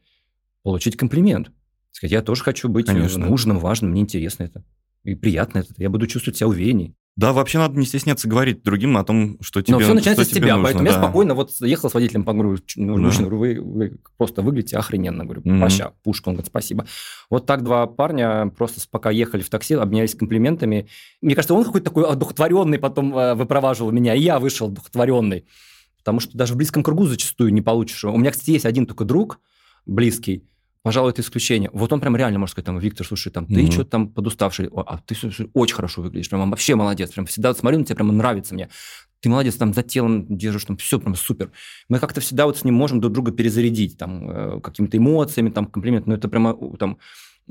[0.64, 1.52] получить комплимент.
[1.92, 3.26] Сказать, я тоже хочу быть Конечно.
[3.26, 4.64] нужным, важным, мне интересно это.
[5.04, 5.74] И приятно это.
[5.78, 6.94] Я буду чувствовать себя уверенней.
[7.16, 10.30] Да, вообще надо не стесняться говорить другим о том, что тебе Но все начинается с
[10.30, 11.00] тебя, нужно, поэтому я да.
[11.04, 13.02] спокойно вот ехал с водителем, говорю, «Ч- ну, Да.
[13.02, 15.60] мужчина, говорю, вы, вы просто выглядите охрененно, говорю, Мгм.
[15.60, 16.86] поща, пушка, он говорит, спасибо.
[17.30, 20.88] Вот так два парня просто пока ехали в такси, обменялись комплиментами.
[21.22, 25.46] Мне кажется, он какой-то такой одухотворенный потом э, выпроваживал меня, и я вышел одухотворенный.
[25.98, 28.06] Потому что даже в близком кругу зачастую не получишь.
[28.06, 29.42] У меня, кстати, есть один только друг
[29.86, 30.46] близкий,
[30.84, 31.70] пожалуй, это исключение.
[31.74, 33.72] Вот он прям реально может сказать, там, Виктор, слушай, там, ты Мгм.
[33.72, 37.80] что-то там подуставший, а ты слушай, очень хорошо выглядишь, прям вообще молодец, прям всегда смотрю
[37.80, 38.70] на тебя, прям нравится мне.
[39.22, 41.52] Ты молодец, там за телом держишь, там все прям супер.
[41.90, 45.66] Мы как-то всегда вот с ним можем друг друга перезарядить, там, э, какими-то эмоциями, там,
[45.66, 46.14] комплиментами.
[46.14, 46.98] Но это прямо там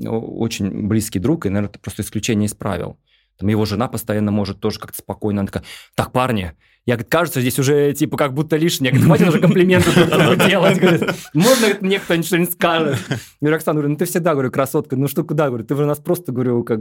[0.03, 2.97] очень близкий друг, и, наверное, это просто исключение из правил.
[3.39, 5.63] Там его жена постоянно может тоже как-то спокойно, она такая,
[5.95, 6.53] так, парни,
[6.85, 8.91] я, говорит, кажется, здесь уже, типа, как будто лишнее.
[8.91, 10.79] Говорит, хватит уже комплименты друг другу делать.
[10.79, 11.01] Говорит,
[11.33, 12.97] можно говорит, мне кто-нибудь что-нибудь скажет?
[13.09, 15.85] Я говорю, Оксана, говорю, ну ты всегда, говорю, красотка, ну что, куда, говорю, ты у
[15.85, 16.79] нас просто, говорю, как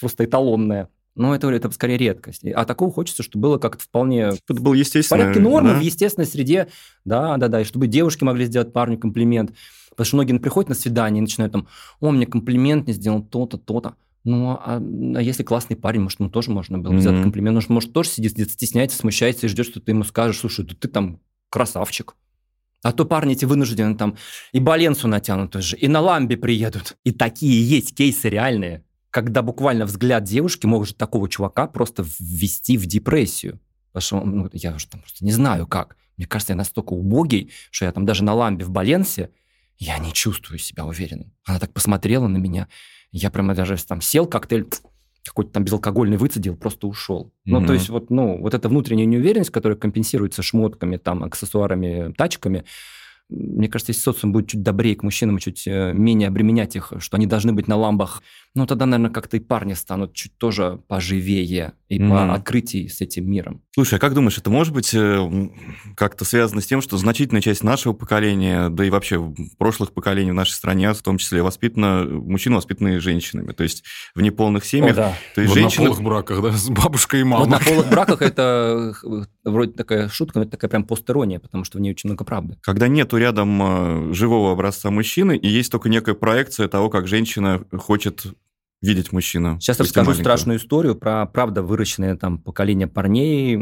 [0.00, 0.88] просто эталонная.
[1.16, 2.44] Ну, это, говорю, это скорее редкость.
[2.44, 5.20] А такого хочется, чтобы было как-то вполне Это было в естественно.
[5.20, 5.78] порядке нормы, да?
[5.78, 6.66] в естественной среде.
[7.04, 7.60] Да, да, да.
[7.60, 9.52] И чтобы девушки могли сделать парню комплимент.
[9.90, 11.68] Потому что многие приходят на свидание и начинают там,
[12.00, 13.94] о, мне комплимент не сделал то-то, то-то.
[14.24, 17.24] Ну, а, а если классный парень, может, ему тоже можно было бы сделать Мгм.
[17.24, 17.54] комплимент.
[17.54, 20.74] Может, может, тоже сидит, где-то стесняется, смущается и ждет, что ты ему скажешь, слушай, да
[20.74, 21.20] ты там
[21.50, 22.16] красавчик.
[22.82, 24.16] А то парни эти вынуждены там
[24.52, 26.96] и Баленсу натянут тоже, и на ламбе приедут.
[27.04, 32.86] И такие есть кейсы реальные, когда буквально взгляд девушки может такого чувака просто ввести в
[32.86, 33.60] депрессию.
[33.92, 35.96] Потому что он, ну, я уже там просто не знаю как.
[36.16, 39.30] Мне кажется, я настолько убогий, что я там даже на ламбе в Баленсе,
[39.78, 41.32] я не чувствую себя уверенным.
[41.44, 42.68] Она так посмотрела на меня,
[43.16, 44.66] я прямо даже там сел, коктейль
[45.24, 47.32] какой-то там безалкогольный выцедил, просто ушел.
[47.44, 47.66] Ну, Мгм.
[47.68, 52.64] то есть вот, ну, вот эта внутренняя неуверенность, которая компенсируется шмотками, там, аксессуарами, тачками,
[53.34, 57.16] мне кажется, если социум будет чуть добрее к мужчинам, чуть э, менее обременять их, что
[57.16, 58.22] они должны быть на ламбах,
[58.54, 62.10] ну, тогда, наверное, как-то и парни станут чуть тоже поживее и Мгм.
[62.10, 63.62] по открытии с этим миром.
[63.74, 65.48] Слушай, а как думаешь, это может быть э,
[65.96, 70.34] как-то связано с тем, что значительная часть нашего поколения, да и вообще прошлых поколений в
[70.34, 74.96] нашей стране, в том числе воспитана, мужчины воспитанные женщинами, то есть в неполных семьях.
[74.96, 75.14] да.
[75.34, 75.84] То есть В женщины...
[75.86, 77.48] однополых браках, да, с бабушкой и мамой.
[77.48, 81.78] на полых браках это э, вроде такая шутка, но это такая прям постерония, потому что
[81.78, 82.56] в ней очень много правды.
[82.62, 87.64] Когда нету рядом э, живого образца мужчины, и есть только некая проекция того, как женщина
[87.72, 88.26] хочет
[88.82, 89.58] видеть мужчину.
[89.60, 90.24] Сейчас расскажу маленького.
[90.24, 93.56] страшную историю про, правда, выращенное там поколение парней,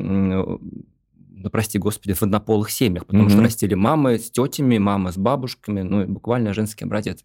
[1.44, 3.46] да прости господи, в однополых семьях, потому что Мгм.
[3.46, 7.24] растили мамы с тетями, мамы с бабушками, ну, и буквально женский образец.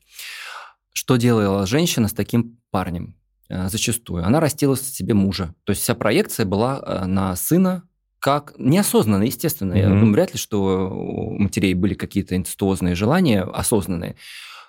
[0.94, 3.16] Что делала женщина с таким парнем?
[3.50, 4.26] Э, Зачастую.
[4.26, 5.56] Она растила себе мужа.
[5.64, 7.84] То есть вся проекция была на сына,
[8.28, 9.74] как неосознанно, естественно.
[9.74, 10.00] Я Мгм.
[10.00, 14.18] думаю, вряд ли, что у матерей были какие-то инцестуозные желания осознанные.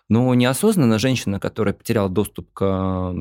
[0.09, 3.13] Но неосознанно женщина, которая потеряла доступ к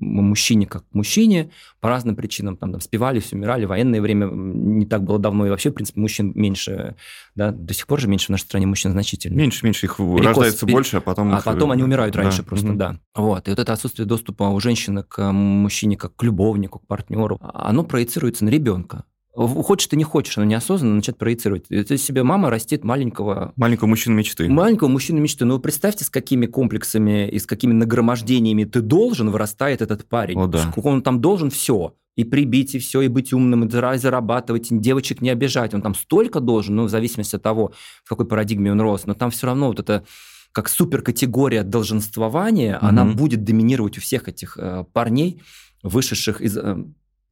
[0.00, 5.04] мужчине как к мужчине, по разным причинам, там, там спивались, умирали, военное время не так
[5.04, 6.96] было давно, и вообще, в принципе, мужчин меньше,
[7.34, 9.36] да, до сих пор же меньше в нашей стране мужчин значительно.
[9.36, 11.34] Меньше, меньше их Перекос, рождается больше, а потом...
[11.34, 11.44] А их...
[11.44, 12.48] потом они умирают раньше да.
[12.48, 12.76] просто, mm-hmm.
[12.76, 12.98] да.
[13.14, 17.38] Вот, и вот это отсутствие доступа у женщины к мужчине как к любовнику, к партнеру,
[17.42, 19.04] оно проецируется на ребенка.
[19.34, 21.66] Хочешь ты не хочешь, но неосознанно начать проецировать.
[21.68, 23.52] Это себе мама растит маленького...
[23.56, 24.48] Маленького мужчину мечты.
[24.48, 25.44] Маленького мужчину мечты.
[25.44, 30.38] Ну, представьте, с какими комплексами и с какими нагромождениями ты должен вырастает этот парень.
[30.38, 30.72] О, да.
[30.76, 31.94] Он там должен все.
[32.14, 35.74] И прибить, и все, и быть умным, и зарабатывать, и девочек не обижать.
[35.74, 37.72] Он там столько должен, ну, в зависимости от того,
[38.04, 39.04] в какой парадигме он рос.
[39.06, 40.04] Но там все равно вот это
[40.52, 42.88] как суперкатегория долженствования, mm-hmm.
[42.88, 45.42] она будет доминировать у всех этих э, парней,
[45.82, 46.76] вышедших из э,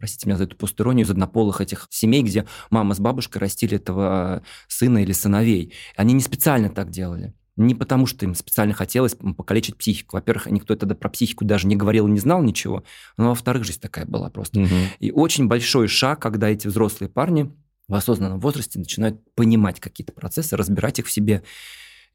[0.02, 4.42] простите меня за эту постиронию, из однополых этих семей, где мама с бабушкой растили этого
[4.66, 5.74] сына или сыновей.
[5.94, 7.34] Они не специально так делали.
[7.54, 10.16] Не потому, что им специально хотелось покалечить психику.
[10.16, 12.82] Во-первых, никто тогда про психику даже не говорил и не знал ничего.
[13.16, 14.58] Но во-вторых, жизнь такая была просто.
[14.58, 14.74] Угу.
[14.98, 17.52] И очень большой шаг, когда эти взрослые парни
[17.86, 21.44] в осознанном возрасте начинают понимать какие-то процессы, разбирать их в себе.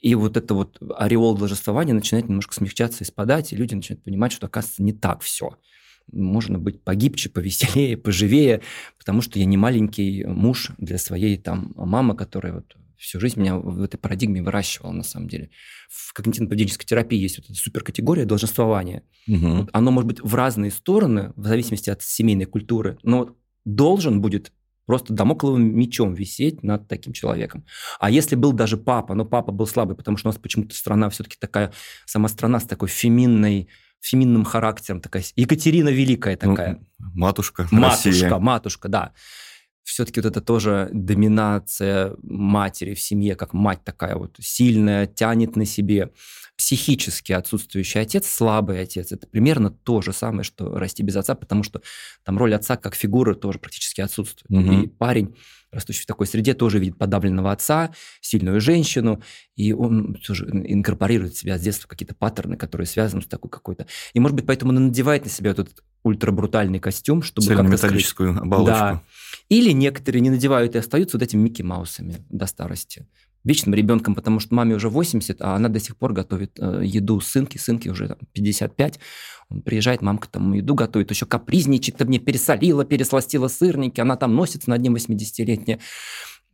[0.01, 4.33] И вот это вот ореол должествования начинает немножко смягчаться и спадать, и люди начинают понимать,
[4.33, 5.51] что, оказывается, не так все
[6.11, 8.61] можно быть погибче, повеселее, поживее,
[8.97, 13.57] потому что я не маленький муж для своей там мамы, которая вот всю жизнь меня
[13.57, 15.51] в этой парадигме выращивала, на самом деле.
[15.89, 19.03] В когнитивно-поведенческой терапии есть вот эта суперкатегория долженствования.
[19.27, 19.47] Угу.
[19.49, 23.35] Вот оно может быть в разные стороны, в зависимости от семейной культуры, но
[23.65, 24.51] должен будет
[24.87, 27.65] просто домокловым мечом висеть над таким человеком.
[27.99, 31.09] А если был даже папа, но папа был слабый, потому что у нас почему-то страна
[31.09, 31.73] все-таки такая,
[32.05, 33.67] сама страна с такой феминной
[34.01, 35.23] феминным характером такая.
[35.35, 36.79] Екатерина Великая ну, такая.
[36.99, 37.67] Ну, матушка.
[37.71, 38.37] Матушка, Россия.
[38.37, 39.13] матушка, да.
[39.87, 45.65] Все-таки вот это тоже доминация матери в семье, как мать такая вот сильная, тянет на
[45.65, 46.11] себе.
[46.57, 51.63] Психически отсутствующий отец, слабый отец, это примерно то же самое, что расти без отца, потому
[51.63, 51.81] что
[52.25, 54.65] там роль отца как фигуры тоже практически отсутствует.
[54.65, 54.73] Угу.
[54.73, 55.35] И парень
[55.71, 59.21] растущий в такой среде, тоже видит подавленного отца, сильную женщину,
[59.55, 63.85] и он тоже инкорпорирует в себя с детства какие-то паттерны, которые связаны с такой какой-то...
[64.13, 68.41] И, может быть, поэтому он надевает на себя этот ультрабрутальный костюм, чтобы как-то металлическую скрыть.
[68.41, 68.73] оболочку.
[68.73, 69.03] Да.
[69.49, 73.07] Или некоторые не надевают и остаются вот этими Микки Маусами до старости
[73.47, 77.21] вечным ребенком, потому что маме уже 80, а она до сих пор готовит э, еду
[77.21, 78.99] сынки, сынки уже там, 55.
[79.49, 84.35] Он приезжает, мамка там еду готовит, еще капризничает, ты мне пересолила, пересластила сырники, она там
[84.35, 85.79] носится над ним 80-летняя.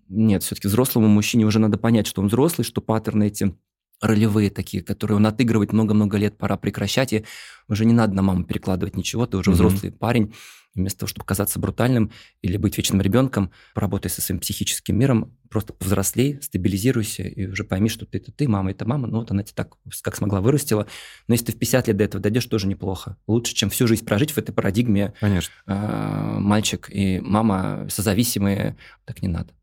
[0.08, 3.56] Нет, все-таки взрослому мужчине уже надо понять, что он взрослый, что паттерны эти
[4.04, 7.26] ролевые такие, которые он отыгрывает много-много лет, пора прекращать, и
[7.68, 9.54] уже не надо на маму перекладывать ничего, ты уже mm-hmm.
[9.54, 10.34] взрослый парень,
[10.76, 15.72] вместо того, чтобы казаться брутальным или быть вечным ребенком, поработай со своим психическим миром, просто
[15.72, 19.44] повзрослей, стабилизируйся и уже пойми, что ты это ты, мама это мама, ну вот она
[19.44, 20.88] тебя так, как смогла, вырастила.
[21.28, 23.18] Но если ты в 50 лет до этого дойдешь, тоже неплохо.
[23.28, 25.14] Лучше, чем всю жизнь прожить в этой парадигме.
[25.20, 25.54] Конечно.
[25.68, 28.76] Э, мальчик и мама созависимые,
[29.06, 29.54] так не надо.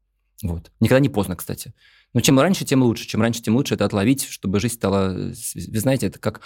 [0.43, 0.71] Вот.
[0.81, 1.75] Никогда не поздно, кстати.
[2.13, 3.07] Но чем раньше, тем лучше.
[3.07, 5.13] Чем раньше, тем лучше это отловить, чтобы жизнь стала...
[5.13, 6.41] Вы знаете, это как...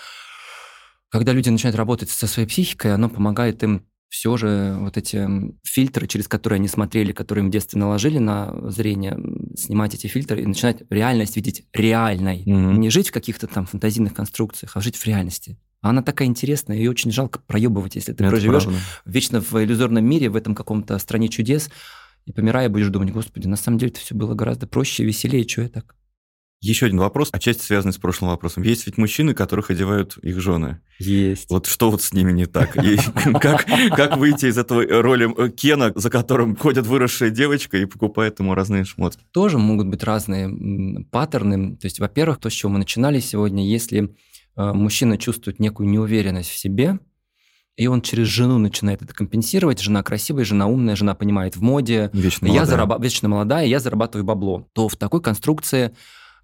[1.08, 5.28] Когда люди начинают работать со своей психикой, оно помогает им все же вот эти
[5.64, 9.18] фильтры, через которые они смотрели, которые им в детстве наложили на зрение,
[9.56, 12.44] снимать эти фильтры и начинать реальность видеть реальной.
[12.44, 12.76] Mm-hmm.
[12.76, 15.58] Не жить в каких-то там фантазийных конструкциях, а жить в реальности.
[15.80, 18.80] А она такая интересная, и очень жалко проебывать, если ты Это проживешь правда.
[19.04, 21.68] вечно в иллюзорном мире, в этом каком-то стране чудес,
[22.27, 25.62] и помирая, будешь думать, господи, на самом деле это все было гораздо проще, веселее, что
[25.62, 25.95] я так?
[26.64, 28.62] Еще один вопрос, отчасти связанный с прошлым вопросом.
[28.62, 30.81] Есть ведь мужчины, которых одевают их жены.
[30.99, 31.51] Есть.
[31.51, 32.83] Вот что вот с ними не так?
[32.83, 32.97] И
[33.39, 38.39] как, как выйти из этого роли э, Кена, за которым ходит выросшая девочка и покупает
[38.41, 39.22] ему разные шмотки?
[39.31, 41.77] Тоже могут быть разные паттерны.
[41.77, 44.16] То есть, во-первых, то, с чего мы начинали сегодня, если
[44.57, 46.99] э, мужчина чувствует некую неуверенность в себе,
[47.77, 49.81] и он через жену начинает это компенсировать.
[49.81, 52.11] Жена красивая, жена умная, жена понимает в моде.
[52.12, 52.64] Вечно молодая.
[52.64, 53.03] Я зараб...
[53.03, 54.68] Вечно молодая, я зарабатываю бабло.
[54.72, 55.93] То в такой конструкции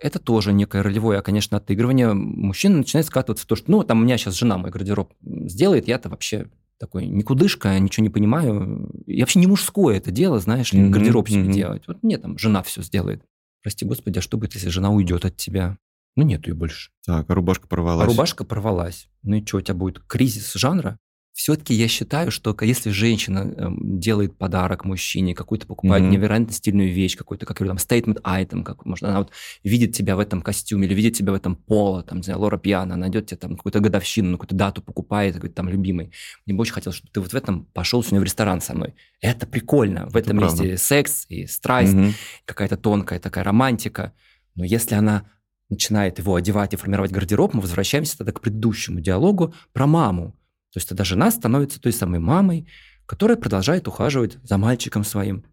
[0.00, 2.14] это тоже некое ролевое, конечно, отыгрывание.
[2.14, 5.86] Мужчина начинает скатываться в то, что, ну, там у меня сейчас жена мой гардероб сделает,
[5.86, 8.90] я-то вообще такой никудышка, ничего не понимаю.
[9.06, 11.52] И вообще не мужское это дело, знаешь ли, mm-hmm, гардероб себе mm-hmm.
[11.52, 11.82] делать.
[11.86, 13.22] Вот мне там жена все сделает.
[13.62, 15.76] Прости господи, а что будет, если жена уйдет от тебя?
[16.16, 16.90] Ну, нету ее больше.
[17.04, 18.06] Так, а рубашка порвалась.
[18.06, 19.08] А рубашка порвалась.
[19.22, 20.98] Ну и что, у тебя будет кризис жанра?
[21.40, 26.10] Все-таки я считаю, что если женщина эм, делает подарок мужчине, какую-то покупает mm-hmm.
[26.10, 29.30] невероятно стильную вещь, какой-то, как там, statement item, как может, она вот
[29.64, 32.58] видит тебя в этом костюме или видит тебя в этом поло, там, не знаю, Лора
[32.58, 36.12] Пьяна, найдет тебе там какую-то годовщину, какую-то дату покупает, говорит, там, любимый.
[36.44, 38.94] Мне бы очень хотелось, чтобы ты вот в этом пошел сегодня в ресторан со мной.
[39.22, 40.08] Это прикольно.
[40.10, 40.62] В Это этом правда.
[40.62, 42.12] месте секс и страсть, mm-hmm.
[42.44, 44.12] какая-то тонкая такая романтика.
[44.56, 45.24] Но если она
[45.70, 50.36] начинает его одевать и формировать гардероб, мы возвращаемся тогда к предыдущему диалогу про маму.
[50.72, 52.66] То есть тогда жена становится той самой мамой,
[53.06, 55.44] которая продолжает ухаживать за мальчиком своим,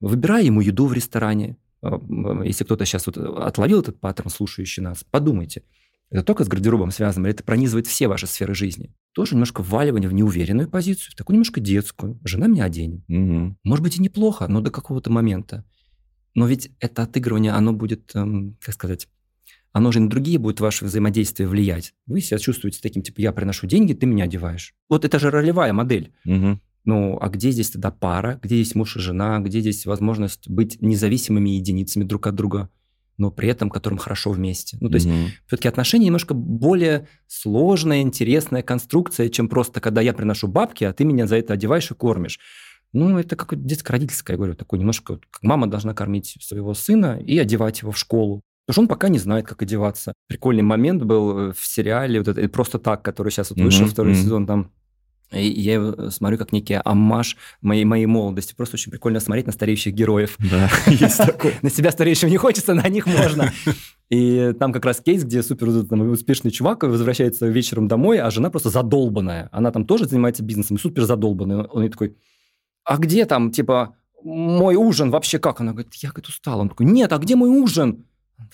[0.00, 1.56] выбирая ему еду в ресторане.
[1.82, 2.00] А,
[2.44, 5.64] если кто-то сейчас вот отловил этот паттерн, слушающий нас, подумайте,
[6.10, 8.94] это только с гардеробом связано, или это пронизывает все ваши сферы жизни?
[9.12, 12.18] Тоже немножко вваливание в неуверенную позицию, в такую немножко детскую.
[12.24, 13.04] Жена меня оденет.
[13.08, 13.56] Угу.
[13.62, 15.64] Может быть и неплохо, но до какого-то момента.
[16.34, 19.08] Но ведь это отыгрывание, оно будет, эм, как сказать,
[19.72, 21.94] оно же на другие будет ваше взаимодействие влиять.
[22.06, 24.74] Вы себя чувствуете таким, типа, я приношу деньги, ты меня одеваешь.
[24.88, 26.12] Вот это же ролевая модель.
[26.24, 26.60] Угу.
[26.84, 28.40] Ну, а где здесь тогда пара?
[28.42, 29.38] Где есть муж и жена?
[29.40, 32.70] Где здесь возможность быть независимыми единицами друг от друга,
[33.18, 34.76] но при этом которым хорошо вместе?
[34.80, 35.08] Ну, то угу.
[35.08, 40.92] есть все-таки отношения немножко более сложная, интересная конструкция, чем просто когда я приношу бабки, а
[40.92, 42.40] ты меня за это одеваешь и кормишь.
[42.92, 47.38] Ну, это какое-то детско-родительское, я говорю, такое немножко, как мама должна кормить своего сына и
[47.38, 48.42] одевать его в школу.
[48.70, 50.12] Потому что он пока не знает, как одеваться.
[50.28, 53.90] Прикольный момент был э, в сериале, вот это «Просто так», который сейчас вот вышел, mm-hmm.
[53.90, 54.22] второй mm-hmm.
[54.22, 54.70] сезон, там
[55.32, 58.54] и я его смотрю как некий аммаж моей, моей молодости.
[58.54, 60.36] Просто очень прикольно смотреть на стареющих героев.
[60.38, 61.54] Да, есть такое.
[61.62, 63.52] На себя стареющего не хочется, на них можно.
[64.08, 68.70] И там как раз кейс, где супер успешный чувак возвращается вечером домой, а жена просто
[68.70, 69.48] задолбанная.
[69.50, 71.64] Она там тоже занимается бизнесом, супер задолбанная.
[71.64, 72.16] Он ей такой,
[72.84, 75.60] а где там, типа, мой ужин вообще как?
[75.60, 76.60] Она говорит, я, говорит, устала.
[76.60, 78.04] Он такой, нет, а где мой ужин?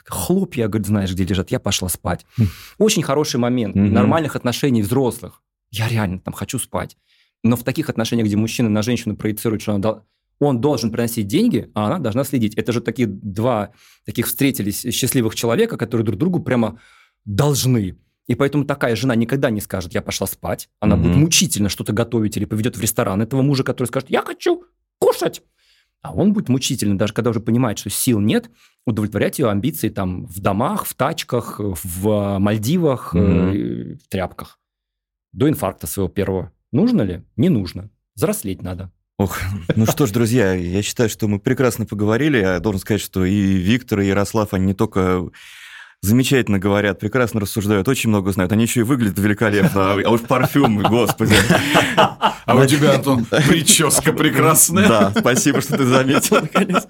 [0.04, 1.50] Хлопья, говорит, знаешь, где лежат.
[1.50, 2.24] Я пошла спать.
[2.38, 2.46] Хм.
[2.78, 5.42] Очень хороший момент нормальных отношений взрослых.
[5.70, 6.96] Я реально там хочу спать.
[7.42, 10.02] Но в таких отношениях, где мужчина на женщину проецирует, что она
[10.38, 12.54] он должен приносить деньги, а она должна следить.
[12.56, 13.70] Это же такие два
[14.04, 16.78] таких встретились счастливых человека, которые друг другу прямо
[17.24, 17.96] должны.
[18.26, 20.68] И поэтому такая жена никогда не скажет, я пошла спать.
[20.80, 21.02] Она mm-hmm.
[21.02, 24.64] будет мучительно что-то готовить или поведет в ресторан этого мужа, который скажет, я хочу
[24.98, 25.42] кушать.
[26.06, 28.48] А он будет мучительно, даже когда уже понимает, что сил нет,
[28.86, 33.98] удовлетворять ее амбиции там в домах, в тачках, в Мальдивах, mm-hmm.
[33.98, 34.60] в тряпках.
[35.32, 36.52] До инфаркта своего первого.
[36.70, 37.24] Нужно ли?
[37.36, 37.90] Не нужно.
[38.14, 38.92] Взрослеть надо.
[39.18, 39.36] Ох,
[39.74, 42.38] ну что ж, друзья, я считаю, что мы прекрасно поговорили.
[42.38, 45.28] Я должен сказать, что и Виктор, и Ярослав, они не только
[46.06, 48.52] замечательно говорят, прекрасно рассуждают, очень много знают.
[48.52, 49.92] Они еще и выглядят великолепно.
[49.92, 51.34] А уж парфюм, господи.
[51.96, 54.88] А у тебя, Антон, прическа прекрасная.
[54.88, 56.86] Да, спасибо, что ты заметил, наконец.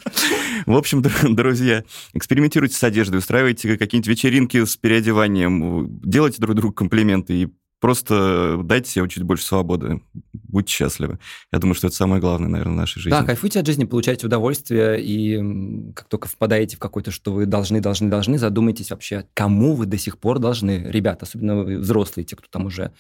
[0.66, 7.34] В общем, друзья, экспериментируйте с одеждой, устраивайте какие-нибудь вечеринки с переодеванием, делайте друг другу комплименты
[7.34, 7.48] и
[7.80, 10.00] Просто дайте себе чуть больше свободы,
[10.32, 11.18] будьте счастливы.
[11.52, 13.10] Я думаю, что это самое главное, наверное, в нашей жизни.
[13.10, 17.80] Да, кайфуйте от жизни, получайте удовольствие, и как только впадаете в какой-то, что вы должны,
[17.80, 22.46] должны, должны, задумайтесь вообще, кому вы до сих пор должны, ребята, особенно взрослые, те, кто
[22.50, 22.92] там уже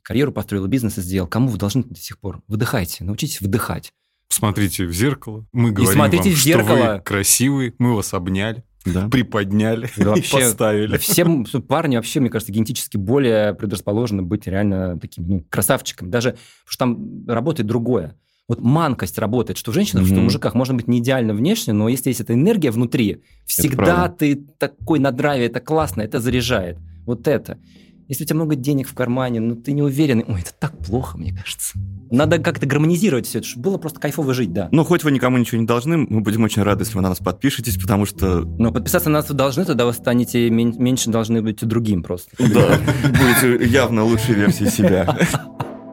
[0.00, 2.40] карьеру построил, бизнес сделал, кому вы должны до сих пор?
[2.48, 3.92] Выдыхайте, научитесь выдыхать.
[4.28, 6.78] Смотрите в зеркало, мы говорим и смотрите вам, в зеркало.
[6.78, 9.08] что вы красивый, мы вас обняли да.
[9.08, 10.96] приподняли вообще, и поставили.
[10.98, 11.24] Все
[11.66, 16.08] парни вообще, мне кажется, генетически более предрасположены быть реально такими ну, красавчиками.
[16.08, 18.16] Даже потому что там работает другое.
[18.46, 20.08] Вот манкость работает, что в женщинах, mm-hmm.
[20.08, 24.08] что в мужиках можно быть не идеально внешне, но если есть эта энергия внутри, всегда
[24.08, 26.76] ты такой на драйве, это классно, это заряжает.
[27.06, 27.58] Вот это.
[28.06, 31.16] Если у тебя много денег в кармане, но ты не уверен, ой, это так плохо,
[31.16, 31.78] мне кажется.
[32.10, 34.68] Надо как-то гармонизировать все это, чтобы было просто кайфово жить, да.
[34.72, 37.18] Ну, хоть вы никому ничего не должны, мы будем очень рады, если вы на нас
[37.18, 38.40] подпишетесь, потому что...
[38.58, 42.30] Но подписаться на нас вы должны, тогда вы станете меньше должны быть другим просто.
[42.38, 45.18] Да, будете явно лучшей версией себя.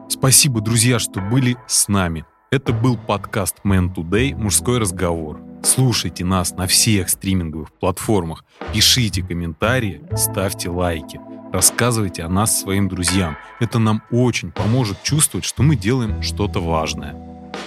[0.08, 2.26] Спасибо, друзья, что были с нами.
[2.50, 5.40] Это был подкаст Man Today «Мужской разговор».
[5.62, 8.44] Слушайте нас на всех стриминговых платформах,
[8.74, 11.18] пишите комментарии, ставьте лайки–
[11.52, 13.36] Рассказывайте о нас своим друзьям.
[13.60, 17.14] Это нам очень поможет чувствовать, что мы делаем что-то важное.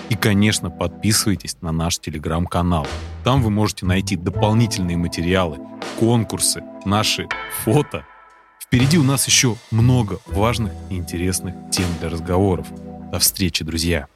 [0.10, 2.88] И, конечно, подписывайтесь на наш телеграм-канал.
[3.24, 5.60] Там вы можете найти дополнительные материалы,
[6.00, 7.28] конкурсы, наши
[7.64, 8.06] фото.
[8.60, 12.68] Впереди у нас еще много важных и интересных тем для разговоров.
[13.12, 14.08] До встречи, друзья!